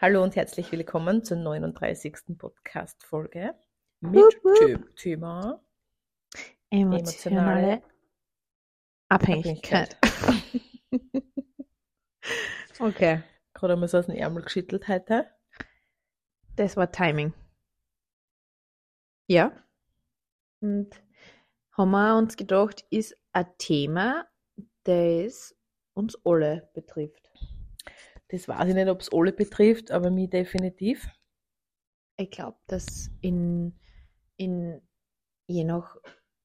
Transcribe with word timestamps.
Hallo 0.00 0.22
und 0.22 0.36
herzlich 0.36 0.70
willkommen 0.70 1.24
zur 1.24 1.38
39. 1.38 2.38
Podcast-Folge 2.38 3.56
mit 3.98 4.14
Wup, 4.14 4.94
Thema 4.94 5.60
Emotionale 6.70 7.82
Abhängigkeit. 9.08 9.96
okay, 12.78 13.24
Gerade 13.52 13.72
einmal 13.72 13.88
so 13.88 13.98
aus 13.98 14.06
dem 14.06 14.14
Ärmel 14.14 14.44
geschüttelt 14.44 14.86
heute. 14.86 15.26
das 16.54 16.76
war 16.76 16.92
Timing. 16.92 17.34
Ja. 19.26 19.50
Und 20.60 20.90
haben 21.72 21.90
wir 21.90 22.16
uns 22.16 22.36
gedacht, 22.36 22.86
ist 22.90 23.16
ein 23.32 23.48
Thema, 23.58 24.28
das 24.84 25.56
uns 25.94 26.16
alle 26.24 26.70
betrifft. 26.72 27.27
Das 28.28 28.48
weiß 28.48 28.68
ich 28.68 28.74
nicht, 28.74 28.88
ob 28.88 29.00
es 29.00 29.12
alle 29.12 29.32
betrifft, 29.32 29.90
aber 29.90 30.10
mich 30.10 30.30
definitiv. 30.30 31.08
Ich 32.16 32.30
glaube, 32.30 32.58
dass 32.66 33.10
in, 33.20 33.78
in 34.36 34.82
je 35.46 35.64
nach 35.64 35.96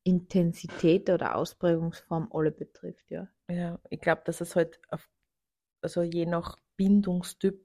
Intensität 0.03 1.09
oder 1.09 1.35
Ausprägungsform 1.35 2.29
alle 2.31 2.51
betrifft, 2.51 3.09
ja. 3.09 3.27
Ja, 3.49 3.79
ich 3.89 3.99
glaube, 3.99 4.21
dass 4.25 4.41
es 4.41 4.55
halt, 4.55 4.79
auf, 4.89 5.09
also 5.81 6.01
je 6.01 6.25
nach 6.25 6.57
Bindungstyp, 6.77 7.63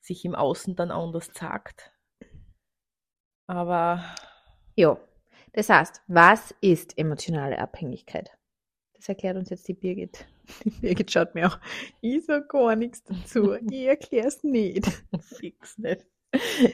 sich 0.00 0.24
im 0.24 0.34
Außen 0.34 0.76
dann 0.76 0.90
anders 0.90 1.32
zeigt. 1.32 1.92
Aber 3.46 4.04
Ja, 4.76 4.98
das 5.54 5.68
heißt, 5.68 6.02
was 6.08 6.54
ist 6.60 6.98
emotionale 6.98 7.58
Abhängigkeit? 7.58 8.30
Das 9.04 9.10
erklärt 9.10 9.36
uns 9.36 9.50
jetzt 9.50 9.68
die 9.68 9.74
Birgit. 9.74 10.24
Die 10.64 10.70
Birgit 10.70 11.12
schaut 11.12 11.34
mir 11.34 11.48
auch, 11.48 11.58
ich 12.00 12.24
sag 12.24 12.48
gar 12.48 12.74
nichts 12.74 13.04
dazu, 13.04 13.52
ich 13.52 13.84
erkläre 13.84 14.28
es 14.28 14.42
nicht. 14.42 14.86
fix 15.20 15.76
nicht. 15.76 16.06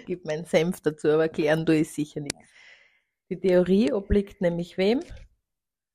Gib 0.06 0.24
meinen 0.24 0.44
Senf 0.44 0.80
dazu, 0.80 1.08
aber 1.08 1.28
klären 1.28 1.66
du 1.66 1.76
ist 1.76 1.96
sicher 1.96 2.20
nichts. 2.20 2.38
Die 3.30 3.40
Theorie 3.40 3.92
obliegt 3.92 4.40
nämlich 4.40 4.78
wem? 4.78 5.00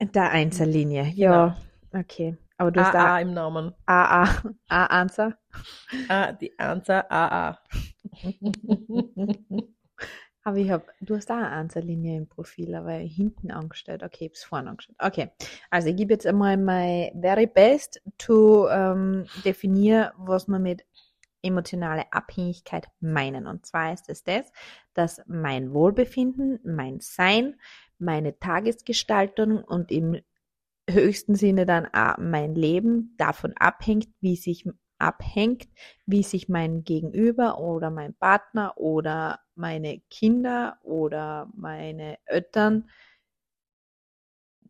Der 0.01 0.31
Einzellinie, 0.31 1.09
ja, 1.15 1.55
okay. 1.93 2.35
Aber 2.57 2.71
du 2.71 2.81
hast 2.81 2.95
AA 2.95 3.21
im 3.21 3.33
Namen. 3.33 3.73
AA, 3.85 4.27
A-Answer. 4.67 5.37
Ah, 6.09 6.33
die 6.33 6.59
Answer 6.59 7.09
AA. 7.09 7.59
Aber 10.47 10.57
ich 10.57 10.69
habe, 10.69 10.85
du 11.01 11.15
hast 11.15 11.25
da 11.31 11.37
eine 11.37 11.49
Answerlinie 11.49 12.17
im 12.17 12.27
Profil, 12.27 12.75
aber 12.75 12.91
hinten 12.91 13.49
angestellt. 13.49 14.03
Okay, 14.03 14.25
ich 14.25 14.29
habe 14.29 14.33
es 14.35 14.43
vorne 14.43 14.69
angestellt. 14.69 14.99
Okay, 15.01 15.31
also 15.71 15.89
ich 15.89 15.95
gebe 15.95 16.13
jetzt 16.13 16.27
einmal 16.27 16.55
my 16.55 17.11
very 17.19 17.47
best 17.47 17.99
to 18.19 18.69
ähm, 18.69 19.25
definieren, 19.43 20.11
was 20.17 20.47
wir 20.47 20.59
mit 20.59 20.85
emotionale 21.41 22.13
Abhängigkeit 22.13 22.87
meinen. 22.99 23.47
Und 23.47 23.65
zwar 23.65 23.91
ist 23.91 24.07
es 24.07 24.23
das, 24.23 24.51
dass 24.93 25.19
mein 25.25 25.73
Wohlbefinden, 25.73 26.59
mein 26.63 26.99
Sein, 26.99 27.59
meine 27.97 28.37
Tagesgestaltung 28.37 29.63
und 29.63 29.91
im 29.91 30.21
höchsten 30.87 31.33
Sinne 31.33 31.65
dann 31.65 31.87
auch 31.91 32.19
mein 32.19 32.53
Leben 32.53 33.15
davon 33.17 33.53
abhängt, 33.57 34.09
wie 34.21 34.35
sich 34.35 34.69
abhängt, 34.99 35.67
wie 36.05 36.21
sich 36.21 36.49
mein 36.49 36.83
Gegenüber 36.83 37.59
oder 37.59 37.89
mein 37.89 38.13
Partner 38.13 38.77
oder 38.77 39.39
meine 39.55 39.99
Kinder 40.09 40.79
oder 40.83 41.49
meine 41.55 42.17
Eltern 42.25 42.89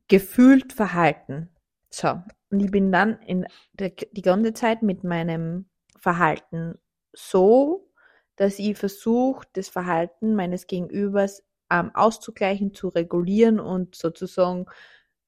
gefühlt 0.08 0.74
verhalten. 0.74 1.50
So, 1.90 2.22
und 2.52 2.60
ich 2.60 2.72
bin 2.72 2.92
dann 2.92 3.20
in 3.22 3.48
der, 3.74 3.90
die 3.90 4.22
ganze 4.22 4.54
Zeit 4.54 4.84
mit 4.84 5.04
meinem 5.04 5.66
Verhalten 6.00 6.78
so, 7.14 7.90
dass 8.36 8.60
ich 8.60 8.78
versuche, 8.78 9.48
das 9.54 9.70
Verhalten 9.70 10.36
meines 10.36 10.68
Gegenübers 10.68 11.44
ähm, 11.72 11.92
auszugleichen, 11.94 12.74
zu 12.74 12.90
regulieren 12.90 13.60
und 13.60 13.96
sozusagen 13.96 14.66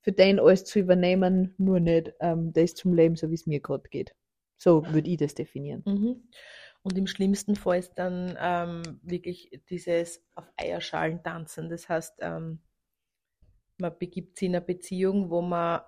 für 0.02 0.12
den 0.12 0.40
alles 0.40 0.66
zu 0.66 0.80
übernehmen, 0.80 1.56
nur 1.58 1.80
nicht 1.80 2.14
ähm, 2.20 2.54
das 2.54 2.76
zum 2.76 2.94
Leben, 2.94 3.16
so 3.16 3.30
wie 3.30 3.36
es 3.36 3.48
mir 3.48 3.60
gerade 3.60 3.90
geht. 3.90 4.14
So 4.58 4.86
würde 4.92 5.10
ich 5.10 5.18
das 5.18 5.36
definieren. 5.36 5.84
Mhm. 5.86 6.30
Und 6.88 6.98
im 6.98 7.06
schlimmsten 7.06 7.58
Fall 7.58 7.80
ist 7.80 7.96
dann 7.96 8.38
ähm, 8.40 9.02
wirklich 9.04 9.52
dieses 9.70 10.26
auf 10.36 10.46
Eierschalen 10.56 11.22
tanzen. 11.22 11.68
Das 11.68 11.90
heißt, 11.90 12.20
ähm, 12.22 12.62
man 13.78 14.00
begibt 14.00 14.38
sich 14.38 14.48
in 14.48 14.56
eine 14.56 14.64
Beziehung, 14.64 15.30
wo 15.30 15.42
man 15.42 15.82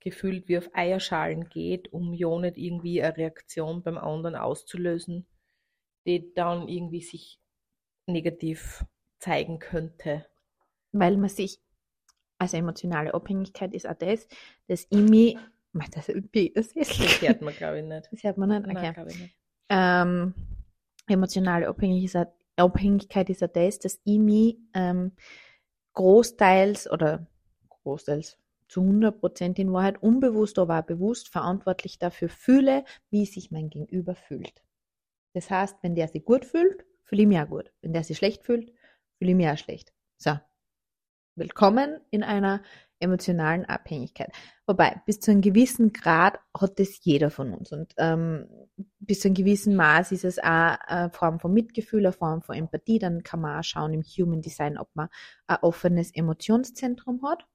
gefühlt 0.00 0.48
wie 0.48 0.56
auf 0.56 0.70
Eierschalen 0.72 1.50
geht, 1.50 1.92
um 1.92 2.14
ja 2.14 2.38
nicht 2.38 2.56
irgendwie 2.56 3.02
eine 3.02 3.14
Reaktion 3.14 3.82
beim 3.82 3.98
anderen 3.98 4.34
auszulösen, 4.34 5.26
die 6.06 6.32
dann 6.32 6.68
irgendwie 6.68 7.02
sich 7.02 7.38
negativ 8.06 8.82
zeigen 9.18 9.58
könnte. 9.58 10.24
Weil 10.92 11.18
man 11.18 11.28
sich, 11.28 11.60
also 12.38 12.56
emotionale 12.56 13.12
Abhängigkeit 13.12 13.74
ist 13.74 13.86
auch 13.86 13.98
das, 13.98 14.26
dass 14.68 14.86
ich 14.88 15.02
mich, 15.02 15.36
das, 15.90 16.06
das 16.06 16.74
hört 17.20 17.42
man, 17.42 17.52
glaube 17.52 17.80
ich, 17.80 17.84
nicht. 17.84 18.08
Das 18.10 18.22
hört 18.22 18.38
man 18.38 18.48
nicht. 18.48 18.66
Nein, 18.72 18.96
Okay. 18.96 19.10
ich 19.10 19.18
nicht. 19.18 19.36
Ähm, 19.68 20.34
emotionale 21.06 21.68
Abhängigkeit 21.68 23.30
ist 23.30 23.42
auch 23.42 23.52
das, 23.52 23.78
dass 23.78 24.00
ich 24.04 24.18
mich 24.18 24.56
ähm, 24.74 25.12
großteils 25.94 26.90
oder 26.90 27.26
großteils 27.68 28.38
zu 28.68 28.80
100 28.80 29.20
Prozent 29.20 29.58
in 29.58 29.72
Wahrheit 29.72 30.02
unbewusst, 30.02 30.58
aber 30.58 30.80
auch 30.80 30.84
bewusst 30.84 31.28
verantwortlich 31.28 31.98
dafür 31.98 32.28
fühle, 32.28 32.84
wie 33.10 33.26
sich 33.26 33.50
mein 33.50 33.70
Gegenüber 33.70 34.14
fühlt. 34.14 34.62
Das 35.34 35.50
heißt, 35.50 35.76
wenn 35.82 35.94
der 35.94 36.08
sich 36.08 36.24
gut 36.24 36.44
fühlt, 36.44 36.84
fühle 37.04 37.22
ich 37.22 37.28
mich 37.28 37.38
auch 37.38 37.48
gut. 37.48 37.72
Wenn 37.82 37.92
der 37.92 38.02
sich 38.02 38.16
schlecht 38.16 38.42
fühlt, 38.44 38.72
fühle 39.18 39.30
ich 39.30 39.36
mich 39.36 39.48
auch 39.48 39.58
schlecht. 39.58 39.92
So. 40.16 40.32
Willkommen 41.38 42.00
in 42.08 42.22
einer 42.22 42.62
emotionalen 42.98 43.66
Abhängigkeit. 43.66 44.32
Wobei, 44.66 45.02
bis 45.04 45.20
zu 45.20 45.30
einem 45.30 45.42
gewissen 45.42 45.92
Grad 45.92 46.40
hat 46.58 46.78
das 46.78 47.04
jeder 47.04 47.28
von 47.30 47.52
uns. 47.52 47.72
Und 47.72 47.92
ähm, 47.98 48.48
bis 49.00 49.20
zu 49.20 49.28
einem 49.28 49.34
gewissen 49.34 49.76
Maß 49.76 50.12
ist 50.12 50.24
es 50.24 50.38
auch 50.38 50.42
eine 50.44 51.10
Form 51.10 51.38
von 51.38 51.52
Mitgefühl, 51.52 52.06
eine 52.06 52.14
Form 52.14 52.40
von 52.40 52.56
Empathie. 52.56 52.98
Dann 52.98 53.22
kann 53.22 53.42
man 53.42 53.60
auch 53.60 53.64
schauen 53.64 53.92
im 53.92 54.02
Human 54.02 54.40
Design, 54.40 54.78
ob 54.78 54.88
man 54.94 55.10
ein 55.46 55.58
offenes 55.60 56.10
Emotionszentrum 56.14 57.20
hat, 57.22 57.46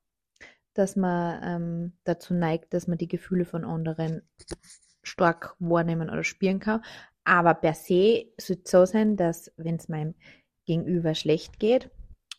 dass 0.76 0.96
man 0.96 1.42
ähm, 1.44 1.94
dazu 2.04 2.36
neigt, 2.36 2.76
dass 2.76 2.86
man 2.86 3.00
die 3.00 3.08
Gefühle 3.08 3.46
von 3.46 3.66
anderen 3.66 4.22
stark 5.02 5.56
wahrnehmen 5.58 6.12
oder 6.12 6.24
spüren 6.24 6.60
kann. 6.60 6.84
Aber 7.24 7.56
per 7.56 7.74
se 7.74 8.32
sollte 8.40 8.62
es 8.64 8.70
so 8.70 8.86
sein, 8.86 9.18
dass 9.18 9.52
wenn 9.58 9.78
es 9.78 9.90
meinem 9.90 10.14
Gegenüber 10.68 11.16
schlecht 11.16 11.60
geht 11.60 11.90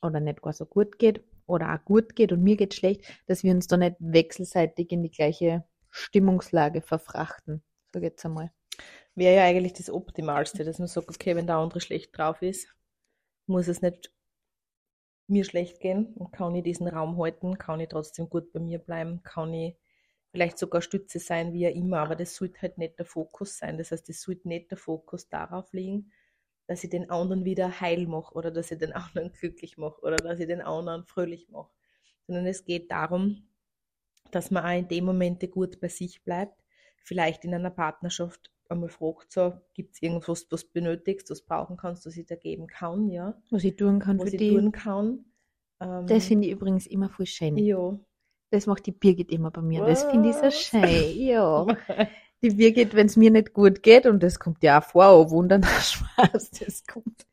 oder 0.02 0.20
nicht 0.20 0.40
gar 0.40 0.52
so 0.52 0.66
gut 0.66 1.00
geht 1.00 1.24
oder 1.46 1.74
auch 1.74 1.84
gut 1.84 2.16
geht 2.16 2.32
und 2.32 2.42
mir 2.42 2.56
geht 2.56 2.74
schlecht, 2.74 3.04
dass 3.26 3.42
wir 3.42 3.52
uns 3.52 3.66
da 3.66 3.76
nicht 3.76 3.96
wechselseitig 3.98 4.90
in 4.92 5.02
die 5.02 5.10
gleiche 5.10 5.64
Stimmungslage 5.90 6.82
verfrachten. 6.82 7.62
So 7.92 8.00
geht's 8.00 8.24
einmal. 8.24 8.50
Wäre 9.14 9.36
ja 9.36 9.44
eigentlich 9.44 9.74
das 9.74 9.90
Optimalste, 9.90 10.64
dass 10.64 10.78
man 10.78 10.88
sagt, 10.88 11.08
okay, 11.08 11.36
wenn 11.36 11.46
der 11.46 11.56
andere 11.56 11.80
schlecht 11.80 12.16
drauf 12.16 12.40
ist, 12.40 12.68
muss 13.46 13.68
es 13.68 13.82
nicht 13.82 14.12
mir 15.28 15.44
schlecht 15.44 15.80
gehen 15.80 16.14
und 16.14 16.32
kann 16.32 16.54
ich 16.54 16.62
diesen 16.62 16.88
Raum 16.88 17.18
halten, 17.18 17.58
kann 17.58 17.80
ich 17.80 17.88
trotzdem 17.88 18.28
gut 18.28 18.52
bei 18.52 18.60
mir 18.60 18.78
bleiben, 18.78 19.22
kann 19.22 19.52
ich 19.52 19.76
vielleicht 20.30 20.58
sogar 20.58 20.80
Stütze 20.80 21.18
sein, 21.18 21.52
wie 21.52 21.68
auch 21.68 21.74
immer, 21.74 21.98
aber 21.98 22.16
das 22.16 22.34
sollte 22.34 22.62
halt 22.62 22.78
nicht 22.78 22.98
der 22.98 23.06
Fokus 23.06 23.58
sein. 23.58 23.76
Das 23.76 23.92
heißt, 23.92 24.08
es 24.08 24.22
sollte 24.22 24.48
nicht 24.48 24.70
der 24.70 24.78
Fokus 24.78 25.28
darauf 25.28 25.72
liegen, 25.72 26.10
dass 26.72 26.82
ich 26.84 26.90
den 26.90 27.10
anderen 27.10 27.44
wieder 27.44 27.80
heil 27.80 28.06
mache 28.06 28.34
oder 28.34 28.50
dass 28.50 28.70
ich 28.70 28.78
den 28.78 28.92
anderen 28.92 29.32
glücklich 29.32 29.76
mache 29.76 30.00
oder 30.00 30.16
dass 30.16 30.40
ich 30.40 30.46
den 30.46 30.62
anderen 30.62 31.04
fröhlich 31.04 31.48
mache, 31.50 31.70
sondern 32.26 32.46
es 32.46 32.64
geht 32.64 32.90
darum, 32.90 33.46
dass 34.30 34.50
man 34.50 34.64
auch 34.64 34.78
in 34.78 34.88
den 34.88 35.04
Momente 35.04 35.48
gut 35.48 35.80
bei 35.80 35.88
sich 35.88 36.24
bleibt, 36.24 36.58
vielleicht 37.04 37.44
in 37.44 37.54
einer 37.54 37.70
Partnerschaft 37.70 38.50
einmal 38.70 38.88
fragt, 38.88 39.30
so, 39.32 39.52
gibt 39.74 39.94
es 39.94 40.00
irgendwas, 40.02 40.46
was 40.50 40.66
du 40.66 40.72
benötigst, 40.72 41.28
was 41.30 41.40
du 41.42 41.46
brauchen 41.46 41.76
kannst, 41.76 42.06
was 42.06 42.16
ich 42.16 42.24
dir 42.24 42.38
geben 42.38 42.66
kann, 42.66 43.10
ja, 43.10 43.34
Was 43.50 43.64
ich 43.64 43.76
tun 43.76 43.98
kann 43.98 44.18
was 44.18 44.30
für 44.30 44.36
ich 44.36 44.38
die. 44.38 44.54
tun 44.56 44.72
kann. 44.72 45.26
Ähm, 45.78 46.06
Das 46.06 46.24
finde 46.26 46.46
ich 46.46 46.52
übrigens 46.54 46.86
immer 46.86 47.10
voll 47.10 47.26
schön. 47.26 47.58
ja. 47.58 47.98
Das 48.50 48.66
macht 48.66 48.84
die 48.84 48.92
Birgit 48.92 49.32
immer 49.32 49.50
bei 49.50 49.62
mir. 49.62 49.82
Das 49.84 50.04
finde 50.04 50.28
ich 50.28 50.36
so 50.36 50.42
Was? 50.42 50.60
schön. 50.62 51.18
Ja. 51.18 51.66
Die 52.42 52.50
Birgit, 52.50 52.94
wenn 52.94 53.06
es 53.06 53.16
mir 53.16 53.30
nicht 53.30 53.52
gut 53.52 53.82
geht, 53.82 54.06
und 54.06 54.22
das 54.22 54.38
kommt 54.38 54.62
ja 54.62 54.80
auch 54.80 54.84
vor, 54.84 55.12
oh 55.12 55.30
Wunder, 55.30 55.58
na 55.58 55.68
Spaß, 55.80 56.50
das 56.50 56.84
kommt 56.86 57.26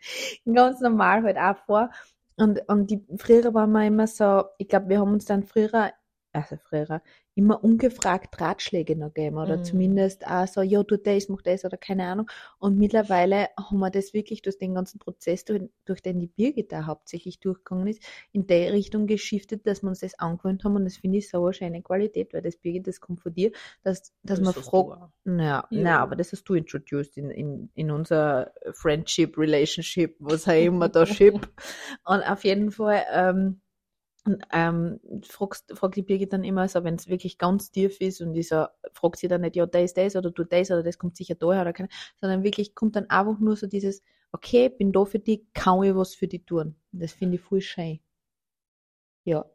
ganz 0.46 0.82
normal 0.82 1.24
halt 1.24 1.38
auch 1.38 1.58
vor. 1.66 1.90
Und, 2.38 2.62
und 2.68 2.90
die, 2.90 3.06
früher 3.18 3.54
waren 3.54 3.72
wir 3.72 3.86
immer 3.86 4.08
so, 4.08 4.44
ich 4.58 4.68
glaube, 4.68 4.90
wir 4.90 5.00
haben 5.00 5.12
uns 5.14 5.26
dann 5.26 5.44
früher, 5.44 5.92
also 6.32 6.58
früher, 6.58 7.02
immer 7.40 7.64
ungefragt 7.64 8.40
Ratschläge 8.42 8.98
noch 8.98 9.14
geben 9.14 9.38
oder 9.38 9.58
Mhm. 9.58 9.64
zumindest 9.64 10.28
auch 10.28 10.46
so, 10.46 10.62
ja, 10.62 10.84
tu 10.84 10.98
das, 10.98 11.30
mach 11.30 11.42
das 11.42 11.64
oder 11.64 11.78
keine 11.78 12.04
Ahnung. 12.06 12.30
Und 12.60 12.78
mittlerweile 12.78 13.48
haben 13.58 13.80
wir 13.80 13.90
das 13.90 14.14
wirklich 14.14 14.42
durch 14.42 14.58
den 14.58 14.76
ganzen 14.76 15.00
Prozess, 15.00 15.46
durch, 15.46 15.64
durch 15.86 16.02
den 16.02 16.20
die 16.20 16.28
Birgit 16.28 16.72
da 16.74 16.86
hauptsächlich 16.86 17.40
durchgegangen 17.40 17.88
ist, 17.88 18.04
in 18.34 18.46
der 18.46 18.74
Richtung 18.74 19.08
geschiftet, 19.08 19.66
dass 19.66 19.82
wir 19.84 19.88
uns 19.90 20.00
das 20.02 20.20
angewöhnt 20.20 20.66
haben 20.66 20.76
und 20.76 20.84
das 20.84 20.98
finde 20.98 21.20
ich 21.20 21.30
so 21.30 21.44
eine 21.46 21.54
schöne 21.54 21.82
Qualität, 21.82 22.34
weil 22.34 22.42
das 22.42 22.58
Birgit, 22.58 22.88
das 22.88 23.00
kommt 23.00 23.22
von 23.22 23.34
dir, 23.34 23.52
dass, 23.84 24.14
dass 24.24 24.40
man 24.40 24.48
hast 24.50 24.58
du 24.58 24.62
fragt, 24.62 25.12
naja, 25.24 25.66
Ja. 25.70 25.82
na, 25.82 26.00
aber 26.02 26.18
das 26.18 26.34
hast 26.34 26.44
du 26.44 26.56
introduced 26.56 27.16
in, 27.18 27.32
in, 27.32 27.70
in 27.74 27.90
unser 27.90 28.52
Friendship, 28.74 29.38
Relationship, 29.38 30.18
was 30.20 30.46
auch 30.46 30.52
immer 30.62 30.90
da 30.90 31.06
ship. 31.06 31.40
Und 32.04 32.22
auf 32.24 32.44
jeden 32.44 32.72
Fall, 32.72 33.04
ähm, 33.14 33.62
ähm, 34.52 35.00
fragst, 35.24 35.72
fragt 35.78 35.96
die 35.96 36.02
Birgit 36.02 36.34
dann 36.34 36.44
immer 36.44 36.68
so, 36.68 36.84
wenn 36.84 36.96
es 36.96 37.08
wirklich 37.08 37.38
ganz 37.38 37.72
tief 37.72 38.00
ist 38.02 38.22
und 38.22 38.36
ich 38.36 38.50
so, 38.50 38.66
fragt 38.94 39.18
sie 39.18 39.28
dann 39.28 39.42
nicht, 39.42 39.56
ja, 39.56 39.66
da 39.66 39.80
ist 39.80 39.98
das 39.98 40.16
oder 40.16 40.32
du 40.32 40.44
das 40.44 40.72
oder 40.72 40.84
das 40.84 40.98
kommt 40.98 41.18
sicher 41.18 41.36
daher 41.36 41.62
oder 41.62 41.74
keine, 41.74 41.90
sondern 42.20 42.44
wirklich 42.44 42.76
kommt 42.76 42.96
dann 42.96 43.10
einfach 43.10 43.40
nur 43.40 43.56
so 43.56 43.68
dieses, 43.68 44.04
okay, 44.32 44.70
bin 44.70 44.92
da 44.92 45.06
für 45.06 45.20
die, 45.20 45.48
kann 45.54 45.84
ich 45.84 45.96
was 45.96 46.16
für 46.16 46.28
die 46.28 46.44
tun. 46.44 46.76
Das 46.92 47.14
finde 47.14 47.36
ich 47.36 47.42
voll 47.42 47.62
schön. 47.62 48.00
Ja. 49.24 49.46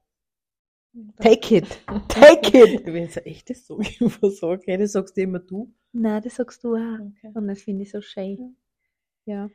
Take 1.20 1.56
it! 1.56 1.80
Take 2.08 2.56
it! 2.56 2.86
Wenn 2.86 3.04
ich 3.04 3.16
echt 3.16 3.50
das 3.50 3.66
so 3.66 3.80
irgendwas 3.80 4.36
sage, 4.38 4.54
okay, 4.54 4.76
das 4.76 4.92
sagst 4.92 5.16
du 5.16 5.22
immer 5.22 5.40
du. 5.40 5.72
Nein, 5.92 6.22
das 6.22 6.36
sagst 6.36 6.62
du 6.62 6.74
auch. 6.76 6.98
Okay. 7.00 7.32
Und 7.34 7.48
das 7.48 7.62
finde 7.62 7.82
ich 7.82 7.90
so 7.90 8.00
schön. 8.00 8.56
Ja. 9.26 9.44
Ja, 9.46 9.50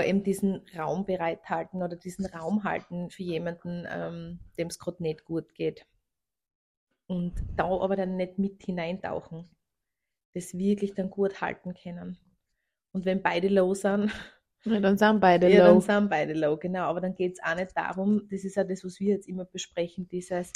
eben 0.00 0.22
diesen 0.22 0.62
Raum 0.76 1.04
bereithalten 1.04 1.82
oder 1.82 1.96
diesen 1.96 2.26
Raum 2.26 2.64
halten 2.64 3.10
für 3.10 3.22
jemanden, 3.22 3.86
ähm, 3.88 4.40
dem 4.58 4.68
es 4.68 4.78
gerade 4.78 5.02
nicht 5.02 5.24
gut 5.24 5.54
geht. 5.54 5.86
Und 7.06 7.34
da 7.56 7.64
aber 7.64 7.96
dann 7.96 8.16
nicht 8.16 8.38
mit 8.38 8.62
hineintauchen. 8.62 9.50
Das 10.32 10.54
wirklich 10.54 10.94
dann 10.94 11.10
gut 11.10 11.40
halten 11.40 11.74
können. 11.74 12.18
Und 12.92 13.04
wenn 13.04 13.22
beide 13.22 13.48
low 13.48 13.74
sind, 13.74 14.10
ja 14.64 14.80
dann 14.80 14.96
sind 14.96 15.20
beide 15.20 15.50
ja, 15.50 15.66
dann 15.66 15.74
low. 15.74 15.80
sind 15.80 16.08
beide 16.08 16.32
low, 16.32 16.56
genau. 16.56 16.84
Aber 16.84 17.00
dann 17.00 17.14
geht 17.14 17.34
es 17.34 17.42
auch 17.44 17.54
nicht 17.54 17.76
darum, 17.76 18.26
das 18.30 18.44
ist 18.44 18.56
ja 18.56 18.64
das, 18.64 18.84
was 18.84 18.98
wir 19.00 19.14
jetzt 19.14 19.28
immer 19.28 19.44
besprechen, 19.44 20.08
dieses, 20.08 20.52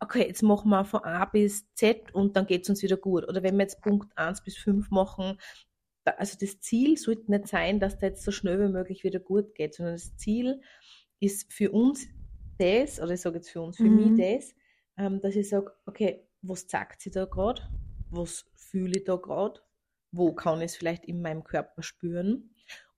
okay, 0.00 0.26
jetzt 0.26 0.42
machen 0.42 0.70
wir 0.70 0.84
von 0.84 1.04
A 1.04 1.26
bis 1.26 1.70
Z 1.74 2.14
und 2.14 2.36
dann 2.36 2.46
geht 2.46 2.62
es 2.62 2.70
uns 2.70 2.82
wieder 2.82 2.96
gut. 2.96 3.28
Oder 3.28 3.42
wenn 3.42 3.56
wir 3.56 3.62
jetzt 3.62 3.82
Punkt 3.82 4.16
1 4.16 4.42
bis 4.42 4.56
5 4.56 4.90
machen, 4.90 5.38
also 6.18 6.36
das 6.40 6.60
Ziel 6.60 6.96
sollte 6.96 7.30
nicht 7.30 7.48
sein, 7.48 7.80
dass 7.80 7.98
da 7.98 8.06
jetzt 8.06 8.22
so 8.24 8.30
schnell 8.30 8.60
wie 8.60 8.72
möglich 8.72 9.04
wieder 9.04 9.20
gut 9.20 9.54
geht, 9.54 9.74
sondern 9.74 9.94
das 9.94 10.16
Ziel 10.16 10.60
ist 11.20 11.52
für 11.52 11.70
uns 11.72 12.06
das, 12.58 13.00
oder 13.00 13.12
ich 13.12 13.20
sage 13.20 13.36
jetzt 13.36 13.50
für 13.50 13.62
uns, 13.62 13.78
für 13.78 13.90
Mhm. 13.90 13.96
mich 13.96 14.14
das, 14.14 14.54
ähm, 14.98 15.20
dass 15.20 15.36
ich 15.36 15.48
sage, 15.48 15.72
okay, 15.86 16.26
was 16.42 16.68
sagt 16.68 17.00
sie 17.02 17.10
da 17.10 17.24
gerade? 17.24 17.62
Was 18.10 18.46
fühle 18.56 18.98
ich 18.98 19.04
da 19.04 19.16
gerade? 19.16 19.60
Wo 20.12 20.32
kann 20.34 20.58
ich 20.60 20.66
es 20.66 20.76
vielleicht 20.76 21.04
in 21.04 21.22
meinem 21.22 21.44
Körper 21.44 21.82
spüren? 21.82 22.54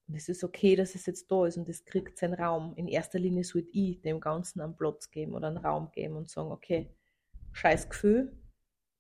Und 0.09 0.15
es 0.17 0.29
ist 0.29 0.45
okay, 0.45 0.77
dass 0.77 0.95
es 0.95 1.07
jetzt 1.07 1.31
da 1.31 1.47
ist 1.47 1.57
und 1.57 1.69
es 1.69 1.85
kriegt 1.85 2.19
seinen 2.19 2.35
Raum. 2.35 2.75
In 2.77 2.89
erster 2.89 3.19
Linie 3.19 3.45
sollte 3.45 3.71
ich 3.73 4.01
dem 4.03 4.21
Ganzen 4.21 4.61
einen 4.61 4.77
Platz 4.77 5.11
geben 5.11 5.35
oder 5.35 5.49
einen 5.49 5.59
Raum 5.59 5.91
geben 5.93 6.17
und 6.17 6.29
sagen, 6.31 6.51
okay, 6.51 6.91
scheiß 7.53 7.89
Gefühl, 7.89 8.37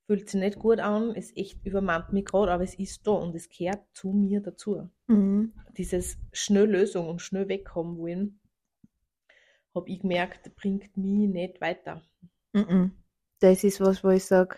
fühlt 0.06 0.28
sich 0.28 0.40
nicht 0.40 0.58
gut 0.58 0.78
an, 0.78 1.14
es 1.14 1.34
echt 1.37 1.64
übermannt 1.64 2.12
mich 2.12 2.25
gerade, 2.25 2.52
aber 2.52 2.64
es 2.64 2.75
ist 2.75 3.06
da 3.06 3.12
und 3.12 3.34
es 3.34 3.49
gehört 3.49 3.82
zu 3.93 4.12
mir 4.12 4.40
dazu. 4.40 4.88
Mhm. 5.06 5.52
Dieses 5.76 6.19
schnell 6.32 6.70
Lösung 6.70 7.08
und 7.08 7.22
schnell 7.22 7.49
wegkommen 7.49 7.99
wollen, 7.99 8.40
habe 9.75 9.90
ich 9.90 10.00
gemerkt, 10.00 10.54
bringt 10.56 10.96
mich 10.96 11.28
nicht 11.28 11.60
weiter. 11.60 12.02
Mhm. 12.52 12.93
Das 13.40 13.64
ist 13.64 13.81
was, 13.81 14.04
wo 14.04 14.10
ich 14.10 14.25
sage, 14.25 14.56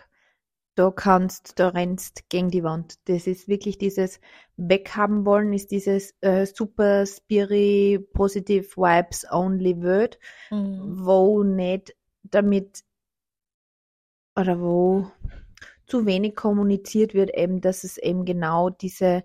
da 0.75 0.91
kannst, 0.91 1.57
da 1.57 1.69
rennst 1.69 2.29
gegen 2.29 2.49
die 2.49 2.63
Wand. 2.63 2.95
Das 3.07 3.27
ist 3.27 3.47
wirklich 3.47 3.77
dieses 3.77 4.19
Weghaben 4.57 5.25
wollen, 5.25 5.53
ist 5.53 5.71
dieses 5.71 6.13
äh, 6.19 6.45
super 6.45 7.05
Spirit, 7.05 8.11
Positive 8.11 8.65
Vibes 8.75 9.25
Only 9.31 9.81
Word, 9.81 10.19
wo 10.49 11.43
nicht 11.43 11.95
damit 12.23 12.83
oder 14.35 14.59
wo 14.59 15.11
zu 15.87 16.05
wenig 16.05 16.35
kommuniziert 16.35 17.13
wird, 17.13 17.35
eben, 17.35 17.61
dass 17.61 17.83
es 17.83 17.97
eben 17.97 18.25
genau 18.25 18.69
diese, 18.69 19.23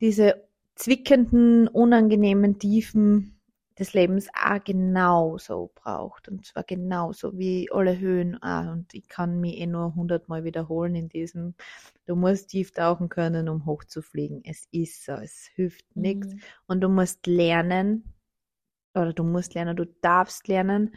diese 0.00 0.48
zwickenden, 0.74 1.68
unangenehmen 1.68 2.58
Tiefen 2.58 3.38
des 3.78 3.94
Lebens 3.94 4.28
auch 4.34 4.62
genauso 4.64 5.70
braucht. 5.74 6.28
Und 6.28 6.44
zwar 6.44 6.64
genauso 6.64 7.38
wie 7.38 7.70
alle 7.70 7.98
Höhen 7.98 8.42
auch. 8.42 8.72
Und 8.72 8.92
ich 8.92 9.08
kann 9.08 9.40
mich 9.40 9.58
eh 9.58 9.66
nur 9.66 9.94
hundertmal 9.94 10.44
wiederholen 10.44 10.94
in 10.94 11.08
diesem, 11.08 11.54
du 12.06 12.16
musst 12.16 12.50
tief 12.50 12.72
tauchen 12.72 13.08
können, 13.08 13.48
um 13.48 13.66
hochzufliegen. 13.66 14.42
Es 14.44 14.66
ist 14.72 15.04
so, 15.04 15.12
es 15.12 15.48
hilft 15.54 15.84
nichts. 15.94 16.34
Mhm. 16.34 16.40
Und 16.66 16.80
du 16.80 16.88
musst 16.88 17.26
lernen, 17.26 18.14
oder 18.94 19.12
du 19.12 19.22
musst 19.22 19.54
lernen, 19.54 19.76
du 19.76 19.86
darfst 20.00 20.48
lernen, 20.48 20.94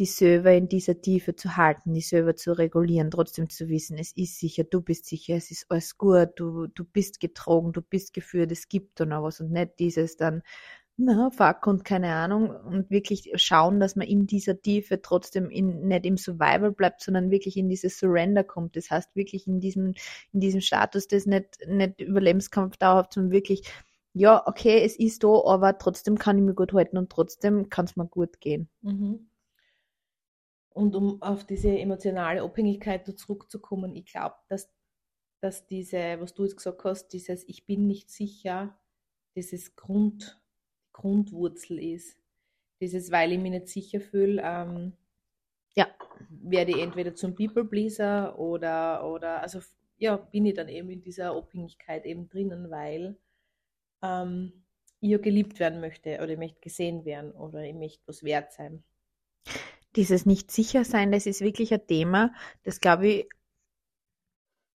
die 0.00 0.06
Server 0.06 0.52
in 0.52 0.66
dieser 0.66 1.00
Tiefe 1.00 1.36
zu 1.36 1.58
halten, 1.58 1.92
die 1.92 2.00
Server 2.00 2.34
zu 2.34 2.56
regulieren, 2.56 3.10
trotzdem 3.10 3.50
zu 3.50 3.68
wissen, 3.68 3.98
es 3.98 4.12
ist 4.16 4.40
sicher, 4.40 4.64
du 4.64 4.80
bist 4.80 5.04
sicher, 5.04 5.36
es 5.36 5.50
ist 5.50 5.66
alles 5.68 5.98
gut, 5.98 6.30
du, 6.36 6.68
du 6.68 6.84
bist 6.84 7.20
getrogen, 7.20 7.72
du 7.72 7.82
bist 7.82 8.14
geführt, 8.14 8.50
es 8.50 8.68
gibt 8.68 8.98
da 8.98 9.04
noch 9.04 9.22
was 9.22 9.40
und 9.42 9.52
nicht 9.52 9.78
dieses 9.78 10.16
dann, 10.16 10.42
na, 10.96 11.30
fuck 11.30 11.66
und 11.66 11.84
keine 11.84 12.14
Ahnung 12.14 12.48
und 12.48 12.90
wirklich 12.90 13.30
schauen, 13.34 13.78
dass 13.78 13.94
man 13.94 14.06
in 14.06 14.26
dieser 14.26 14.60
Tiefe 14.60 15.02
trotzdem 15.02 15.50
in, 15.50 15.86
nicht 15.86 16.06
im 16.06 16.16
Survival 16.16 16.72
bleibt, 16.72 17.02
sondern 17.02 17.30
wirklich 17.30 17.58
in 17.58 17.68
dieses 17.68 17.98
Surrender 17.98 18.42
kommt. 18.42 18.76
Das 18.76 18.90
heißt 18.90 19.14
wirklich 19.14 19.46
in 19.46 19.60
diesem, 19.60 19.94
in 20.32 20.40
diesem 20.40 20.62
Status, 20.62 21.08
das 21.08 21.26
nicht, 21.26 21.58
nicht 21.66 22.00
Überlebenskampf 22.00 22.78
dauerhaft, 22.78 23.12
sondern 23.12 23.32
wirklich, 23.32 23.62
ja, 24.14 24.46
okay, 24.46 24.82
es 24.82 24.98
ist 24.98 25.24
da, 25.24 25.42
aber 25.44 25.76
trotzdem 25.78 26.18
kann 26.18 26.38
ich 26.38 26.44
mich 26.44 26.56
gut 26.56 26.72
halten 26.72 26.96
und 26.96 27.10
trotzdem 27.10 27.68
kann 27.68 27.84
es 27.84 27.96
mir 27.96 28.06
gut 28.06 28.40
gehen. 28.40 28.68
Mhm. 28.82 29.29
Und 30.74 30.94
um 30.96 31.20
auf 31.22 31.44
diese 31.44 31.76
emotionale 31.78 32.42
Abhängigkeit 32.42 33.06
zurückzukommen, 33.18 33.94
ich 33.96 34.06
glaube, 34.06 34.36
dass, 34.48 34.72
dass 35.40 35.66
diese, 35.66 36.20
was 36.20 36.34
du 36.34 36.44
jetzt 36.44 36.56
gesagt 36.56 36.84
hast, 36.84 37.08
dieses 37.08 37.48
Ich 37.48 37.66
bin 37.66 37.86
nicht 37.86 38.10
sicher, 38.10 38.78
dieses 39.36 39.76
Grund, 39.76 40.40
Grundwurzel 40.92 41.78
ist. 41.80 42.18
Dieses, 42.80 43.10
weil 43.12 43.32
ich 43.32 43.38
mich 43.40 43.52
nicht 43.52 43.68
sicher 43.68 44.00
fühle, 44.00 44.42
ähm, 44.44 44.94
Ja. 45.76 45.88
werde 46.28 46.72
ich 46.72 46.78
entweder 46.78 47.14
zum 47.14 47.34
People-Pleaser 47.34 48.38
oder, 48.38 49.06
oder, 49.10 49.42
also 49.42 49.60
ja, 49.98 50.16
bin 50.16 50.46
ich 50.46 50.54
dann 50.54 50.68
eben 50.68 50.90
in 50.90 51.02
dieser 51.02 51.32
Abhängigkeit 51.36 52.06
eben 52.06 52.28
drinnen, 52.28 52.70
weil 52.70 53.18
ähm, 54.02 54.64
ich 55.00 55.10
ja 55.10 55.18
geliebt 55.18 55.60
werden 55.60 55.80
möchte 55.80 56.16
oder 56.18 56.30
ich 56.30 56.38
möchte 56.38 56.60
gesehen 56.60 57.04
werden 57.04 57.32
oder 57.32 57.64
ich 57.64 57.74
möchte 57.74 58.02
was 58.06 58.22
wert 58.24 58.52
sein. 58.52 58.84
Dieses 59.96 60.24
nicht 60.26 60.50
sicher 60.50 60.84
sein, 60.84 61.10
das 61.12 61.26
ist 61.26 61.40
wirklich 61.40 61.72
ein 61.74 61.86
Thema, 61.86 62.32
das 62.62 62.80
glaube 62.80 63.08
ich, 63.08 63.28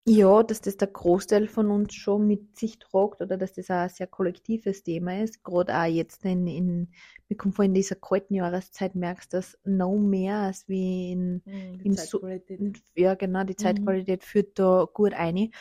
ja, 0.07 0.43
dass 0.43 0.61
das 0.61 0.77
der 0.77 0.89
Großteil 0.89 1.49
von 1.49 1.71
uns 1.71 1.95
schon 1.95 2.27
mit 2.27 2.57
sich 2.59 2.79
tragt 2.79 3.23
oder 3.23 3.39
dass 3.39 3.55
das 3.55 3.71
auch 3.71 3.75
ein 3.77 3.89
sehr 3.89 4.07
kollektives 4.07 4.83
Thema 4.83 5.23
ist. 5.23 5.43
Gerade 5.43 5.75
auch 5.79 5.85
jetzt 5.87 6.25
in, 6.27 6.47
in, 6.47 6.93
wir 7.29 7.37
kommen 7.39 7.55
vor 7.55 7.65
in 7.65 7.73
dieser 7.75 7.97
kalten 7.97 8.35
Jahreszeit, 8.35 8.95
merkst 8.95 9.33
du 9.33 9.39
das 9.39 9.59
no 9.65 9.97
mehr 9.97 10.37
als 10.41 10.69
wie 10.69 11.13
in, 11.13 11.43
Die 11.47 11.87
Im 11.87 11.97
Zeitqualität. 11.97 12.83
ja, 12.95 13.15
genau, 13.15 13.45
die 13.45 13.57
Mhm. 13.57 13.57
Zeitqualität 13.57 14.25
führt 14.25 14.59
da 14.59 14.87
gut 14.93 15.15
ein. 15.15 15.53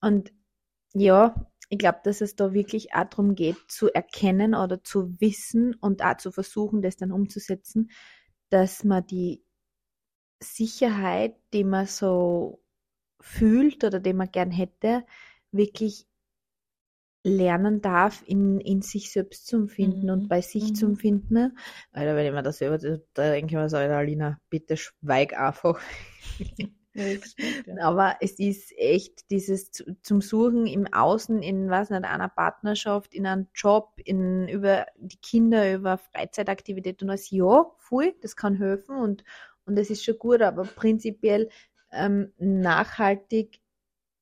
Und 0.00 0.32
ja, 0.94 1.34
ich 1.70 1.78
glaube, 1.78 2.00
dass 2.04 2.20
es 2.20 2.36
da 2.36 2.52
wirklich 2.54 2.94
auch 2.94 3.04
darum 3.04 3.34
geht, 3.36 3.56
zu 3.68 3.92
erkennen 3.92 4.54
oder 4.54 4.82
zu 4.84 5.20
wissen 5.20 5.74
und 5.76 6.02
auch 6.04 6.16
zu 6.18 6.32
versuchen, 6.32 6.82
das 6.82 6.96
dann 6.96 7.12
umzusetzen, 7.12 7.90
dass 8.50 8.84
man 8.84 9.06
die 9.06 9.42
Sicherheit, 10.42 11.36
die 11.52 11.64
man 11.64 11.86
so 11.86 12.62
fühlt 13.20 13.84
oder 13.84 14.00
die 14.00 14.12
man 14.14 14.30
gern 14.32 14.50
hätte, 14.52 15.06
wirklich 15.52 16.06
lernen 17.26 17.80
darf, 17.82 18.22
in, 18.26 18.60
in 18.60 18.80
sich 18.82 19.10
selbst 19.10 19.46
zu 19.46 19.56
empfinden 19.56 20.08
Mhm. 20.08 20.10
und 20.10 20.28
bei 20.28 20.40
sich 20.40 20.74
zu 20.74 20.86
Mhm. 20.86 20.92
empfinden. 20.92 21.58
Alter, 21.92 22.16
wenn 22.16 22.26
ich 22.26 22.32
mir 22.32 22.42
das 22.42 22.58
selber, 22.58 22.78
da 22.78 23.30
denke 23.32 23.52
ich 23.52 23.56
mir 23.56 23.68
so, 23.68 23.76
Alter, 23.78 23.96
Alina, 23.98 24.38
bitte 24.50 24.76
schweig 24.76 25.34
einfach. 25.38 25.80
Ja. 27.66 27.76
Aber 27.80 28.16
es 28.20 28.38
ist 28.38 28.72
echt 28.76 29.30
dieses 29.30 29.70
zu- 29.72 29.96
zum 30.02 30.20
Suchen 30.20 30.66
im 30.66 30.86
Außen, 30.92 31.42
in 31.42 31.68
was 31.68 31.90
nicht, 31.90 32.04
einer 32.04 32.28
Partnerschaft, 32.28 33.14
in 33.14 33.26
einem 33.26 33.48
Job, 33.54 33.94
in 34.04 34.48
über 34.48 34.86
die 34.96 35.16
Kinder, 35.16 35.74
über 35.74 35.98
Freizeitaktivität 35.98 37.02
und 37.02 37.10
alles. 37.10 37.30
Ja, 37.30 37.66
voll, 37.78 38.14
das 38.22 38.36
kann 38.36 38.56
helfen 38.56 38.96
und, 38.96 39.24
und 39.66 39.76
das 39.76 39.90
ist 39.90 40.04
schon 40.04 40.18
gut, 40.18 40.42
aber 40.42 40.62
prinzipiell 40.64 41.48
ähm, 41.90 42.32
nachhaltig 42.38 43.60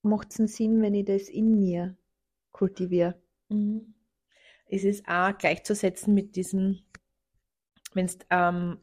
macht 0.03 0.33
es 0.33 0.39
einen 0.41 0.49
Sinn, 0.49 0.83
wenn 0.83 0.95
ich 0.95 1.05
das 1.07 1.29
in 1.29 1.59
mir 1.59 1.97
kultiviere. 2.53 3.21
Mhm. 3.49 3.95
Es 4.67 4.85
ist 4.85 5.07
auch 5.09 5.37
gleichzusetzen 5.39 6.15
mit 6.15 6.37
diesem, 6.37 6.81
wenn 7.95 8.07
du 8.07 8.15
ähm, 8.31 8.79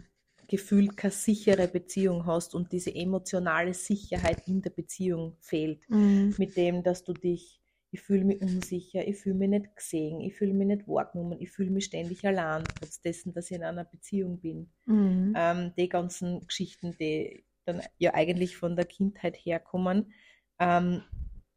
gefühlt 0.49 0.97
keine 0.97 1.11
sichere 1.11 1.67
Beziehung 1.67 2.25
hast 2.25 2.55
und 2.55 2.71
diese 2.71 2.93
emotionale 2.93 3.73
Sicherheit 3.73 4.47
in 4.47 4.61
der 4.61 4.71
Beziehung 4.71 5.37
fehlt, 5.39 5.87
Mhm. 5.89 6.35
mit 6.37 6.57
dem, 6.57 6.83
dass 6.83 7.03
du 7.03 7.13
dich, 7.13 7.61
ich 7.91 8.01
fühle 8.01 8.25
mich 8.25 8.41
unsicher, 8.41 9.07
ich 9.07 9.17
fühle 9.17 9.35
mich 9.35 9.49
nicht 9.49 9.75
gesehen, 9.75 10.19
ich 10.21 10.35
fühle 10.35 10.53
mich 10.53 10.67
nicht 10.67 10.87
wahrgenommen, 10.87 11.39
ich 11.39 11.51
fühle 11.51 11.71
mich 11.71 11.85
ständig 11.85 12.25
allein, 12.25 12.63
trotz 12.79 13.01
dessen, 13.01 13.33
dass 13.33 13.49
ich 13.49 13.57
in 13.57 13.63
einer 13.63 13.85
Beziehung 13.85 14.39
bin. 14.39 14.69
Mhm. 14.85 15.33
Ähm, 15.35 15.73
die 15.77 15.89
ganzen 15.89 16.45
Geschichten, 16.45 16.95
die 16.99 17.45
dann 17.65 17.81
ja 17.97 18.13
eigentlich 18.13 18.57
von 18.57 18.75
der 18.75 18.85
Kindheit 18.85 19.37
herkommen, 19.37 20.11
ähm, 20.59 21.03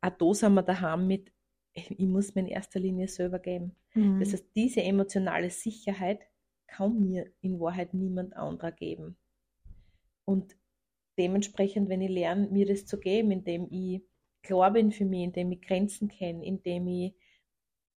auch 0.00 0.10
da 0.10 0.34
sind 0.34 0.54
wir 0.54 0.62
daheim 0.62 1.06
mit, 1.06 1.32
ich 1.74 1.98
muss 2.00 2.34
mir 2.34 2.42
in 2.42 2.48
erster 2.48 2.80
Linie 2.80 3.08
selber 3.08 3.38
geben. 3.38 3.76
Mhm. 3.94 4.20
Das 4.20 4.32
heißt, 4.32 4.46
diese 4.54 4.82
emotionale 4.82 5.50
Sicherheit 5.50 6.20
kann 6.72 7.00
mir 7.00 7.30
in 7.42 7.60
Wahrheit 7.60 7.92
niemand 7.92 8.34
anderer 8.34 8.72
geben. 8.72 9.16
Und 10.24 10.56
dementsprechend, 11.18 11.88
wenn 11.88 12.00
ich 12.00 12.10
lerne, 12.10 12.48
mir 12.48 12.66
das 12.66 12.86
zu 12.86 12.98
geben, 12.98 13.30
indem 13.30 13.68
ich 13.70 14.02
klar 14.42 14.72
bin 14.72 14.90
für 14.90 15.04
mich, 15.04 15.24
indem 15.24 15.52
ich 15.52 15.60
Grenzen 15.60 16.08
kenne, 16.08 16.44
indem 16.44 16.88
ich 16.88 17.14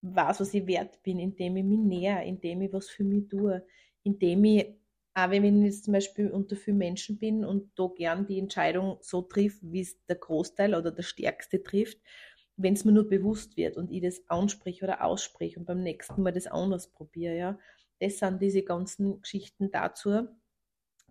weiß, 0.02 0.40
was 0.40 0.54
ich 0.54 0.66
wert 0.66 1.02
bin, 1.02 1.18
indem 1.18 1.56
ich 1.56 1.64
mich 1.64 1.78
näher, 1.78 2.22
indem 2.24 2.62
ich 2.62 2.72
was 2.72 2.88
für 2.88 3.04
mich 3.04 3.28
tue, 3.28 3.64
indem 4.02 4.44
ich, 4.44 4.66
auch 5.14 5.30
wenn 5.30 5.44
ich 5.44 5.64
jetzt 5.64 5.84
zum 5.84 5.92
Beispiel 5.92 6.30
unter 6.30 6.56
vielen 6.56 6.78
Menschen 6.78 7.18
bin 7.18 7.44
und 7.44 7.70
da 7.76 7.88
gern 7.96 8.26
die 8.26 8.38
Entscheidung 8.38 8.98
so 9.00 9.22
trifft, 9.22 9.60
wie 9.62 9.80
es 9.80 10.04
der 10.06 10.16
Großteil 10.16 10.74
oder 10.74 10.90
der 10.90 11.04
Stärkste 11.04 11.62
trifft, 11.62 11.98
wenn 12.56 12.74
es 12.74 12.84
mir 12.84 12.92
nur 12.92 13.08
bewusst 13.08 13.56
wird 13.56 13.76
und 13.76 13.90
ich 13.90 14.02
das 14.02 14.22
anspreche 14.28 14.84
oder 14.84 15.04
ausspreche 15.04 15.58
und 15.58 15.66
beim 15.66 15.82
nächsten 15.82 16.22
Mal 16.22 16.32
das 16.32 16.46
anders 16.46 16.90
probiere, 16.90 17.36
ja, 17.36 17.58
das 18.04 18.18
sind 18.18 18.42
diese 18.42 18.62
ganzen 18.62 19.20
Geschichten 19.22 19.70
dazu, 19.70 20.28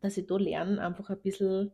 dass 0.01 0.17
ich 0.17 0.27
da 0.27 0.37
lerne, 0.37 0.81
einfach 0.85 1.09
ein 1.09 1.21
bisschen, 1.21 1.71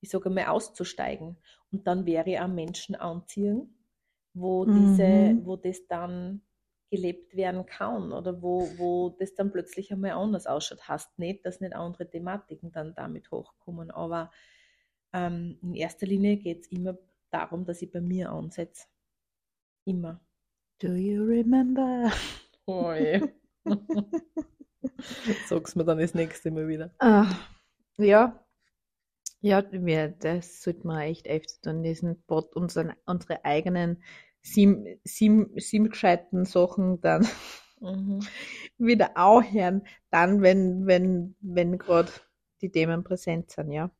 ich 0.00 0.10
sage 0.10 0.30
mal, 0.30 0.46
auszusteigen. 0.46 1.36
Und 1.70 1.86
dann 1.86 2.06
wäre 2.06 2.30
ich 2.30 2.38
auch 2.40 2.48
Menschen 2.48 2.94
anziehen, 2.94 3.74
wo 4.34 4.64
diese, 4.66 5.34
Mhm. 5.34 5.46
wo 5.46 5.56
das 5.56 5.86
dann 5.88 6.42
gelebt 6.90 7.34
werden 7.34 7.64
kann 7.66 8.12
oder 8.12 8.42
wo, 8.42 8.68
wo 8.76 9.16
das 9.18 9.34
dann 9.34 9.50
plötzlich 9.50 9.92
einmal 9.92 10.12
anders 10.12 10.46
ausschaut. 10.46 10.86
Heißt 10.86 11.18
nicht, 11.18 11.44
dass 11.46 11.60
nicht 11.60 11.74
andere 11.74 12.08
Thematiken 12.08 12.70
dann 12.70 12.94
damit 12.94 13.30
hochkommen, 13.30 13.90
aber 13.90 14.30
ähm, 15.14 15.58
in 15.62 15.74
erster 15.74 16.06
Linie 16.06 16.36
geht 16.36 16.60
es 16.62 16.66
immer 16.68 16.98
darum, 17.30 17.64
dass 17.64 17.82
ich 17.82 17.90
bei 17.90 18.00
mir 18.02 18.30
ansetze. 18.30 18.86
Immer. 19.86 20.20
Do 20.80 20.88
you 20.94 21.24
remember? 21.24 22.12
Oi. 22.66 23.22
Sag's 25.42 25.74
mir 25.76 25.84
dann 25.84 25.98
das 25.98 26.14
nächste 26.14 26.50
Mal 26.50 26.68
wieder. 26.68 26.90
Ah, 27.00 27.50
ja. 27.98 28.42
Ja, 29.42 29.62
wir, 29.70 30.08
das 30.08 30.62
sollte 30.62 30.86
man 30.86 31.00
echt 31.02 31.26
öfter 31.28 31.72
tun, 31.72 31.82
diesen 31.82 32.22
Bot, 32.26 32.54
unseren, 32.56 32.94
unsere 33.06 33.44
eigenen 33.44 34.02
sieben, 34.40 34.86
sieben, 35.04 35.50
sieben 35.58 35.90
gescheiten 35.90 36.44
Sachen 36.46 37.00
dann 37.00 37.26
Mhm. 37.80 38.30
wieder 38.78 39.12
auch 39.16 39.42
hören, 39.42 39.86
dann, 40.10 40.42
wenn, 40.42 40.86
wenn, 40.86 41.36
wenn 41.40 41.78
gerade 41.78 42.12
die 42.62 42.70
Themen 42.70 43.04
präsent 43.04 43.50
sind, 43.50 43.72
ja. 43.72 43.90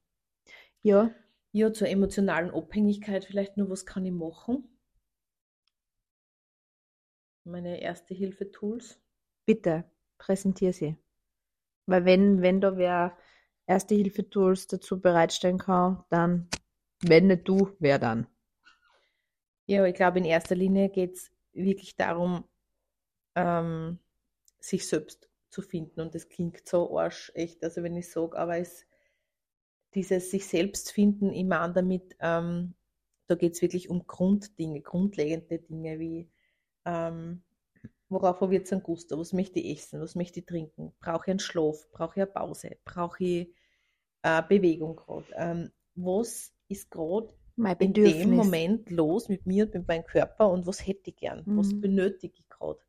Ja, 0.83 1.11
Ja, 1.51 1.73
zur 1.73 1.89
emotionalen 1.89 2.53
Abhängigkeit 2.53 3.25
vielleicht 3.25 3.57
nur, 3.57 3.69
was 3.69 3.85
kann 3.85 4.07
ich 4.07 4.13
machen? 4.13 4.69
Meine 7.45 7.81
Erste-Hilfe-Tools. 7.81 9.01
Bitte, 9.45 9.85
präsentiere 10.19 10.73
sie. 10.73 10.97
Weil 11.87 12.05
wenn, 12.05 12.43
wenn 12.43 12.61
da 12.61 12.77
wer 12.77 13.17
Erste-Hilfe-Tools 13.67 14.67
dazu 14.67 15.01
bereitstellen 15.01 15.59
kann, 15.59 16.05
dann, 16.11 16.49
wenn 17.03 17.27
nicht 17.29 17.49
du, 17.49 17.71
wer 17.79 17.99
dann? 17.99 18.27
Ja, 19.67 19.85
ich 19.85 19.95
glaube, 19.95 20.19
in 20.19 20.25
erster 20.25 20.55
Linie 20.55 20.89
geht 20.91 21.15
es 21.15 21.31
wirklich 21.53 21.97
darum, 21.97 22.45
ähm, 23.35 23.99
sich 24.61 24.87
selbst 24.87 25.29
zu 25.49 25.63
finden. 25.63 26.01
Und 26.01 26.15
das 26.15 26.29
klingt 26.29 26.67
so 26.67 26.99
arsch, 26.99 27.31
echt. 27.35 27.63
Also 27.63 27.83
wenn 27.83 27.97
ich 27.97 28.11
sage, 28.11 28.37
aber 28.39 28.59
es, 28.59 28.87
dieses 29.95 30.31
sich 30.31 30.47
selbst 30.47 30.93
finden, 30.93 31.33
ich 31.33 31.45
meine 31.45 31.73
damit, 31.73 32.17
ähm, 32.21 32.75
da 33.27 33.35
geht 33.35 33.55
es 33.55 33.63
wirklich 33.63 33.89
um 33.89 34.07
Grunddinge, 34.07 34.81
grundlegende 34.81 35.59
Dinge 35.59 35.99
wie, 35.99 36.31
ähm, 36.85 37.43
worauf 38.13 38.41
habe 38.41 38.55
ich 38.55 38.61
jetzt 38.61 38.73
einen 38.73 38.83
Gusto, 38.83 39.19
was 39.19 39.33
möchte 39.33 39.61
ich 39.61 39.79
essen, 39.79 40.01
was 40.01 40.15
möchte 40.15 40.41
ich 40.41 40.47
trinken, 40.47 40.93
brauche 41.01 41.25
ich 41.27 41.31
einen 41.31 41.39
Schlaf, 41.41 41.89
brauche 41.93 42.15
ich 42.17 42.23
eine 42.23 42.27
Pause, 42.33 42.77
brauche 42.85 43.25
ich 43.25 43.55
äh, 44.23 44.43
Bewegung 44.49 44.97
gerade, 44.97 45.27
ähm, 45.37 45.73
was 45.95 46.53
ist 46.69 46.91
gerade 46.91 47.35
in 47.79 47.93
dem. 47.93 48.31
Moment 48.31 48.91
los 48.91 49.29
mit 49.29 49.47
mir 49.47 49.65
und 49.67 49.75
mit 49.75 49.89
meinem 49.89 50.05
Körper 50.05 50.51
und 50.51 50.67
was 50.67 50.87
hätte 50.87 51.11
ich 51.11 51.17
gern, 51.17 51.47
was 51.55 51.75
Mhm. 51.75 51.81
benötige 51.81 52.35
ich 52.39 52.49
gerade. 52.49 52.81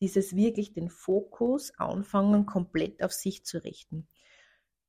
Dieses 0.00 0.36
wirklich 0.36 0.72
den 0.72 0.90
Fokus 0.90 1.72
anfangen, 1.78 2.46
komplett 2.46 3.02
auf 3.02 3.12
sich 3.12 3.44
zu 3.44 3.62
richten. 3.62 4.08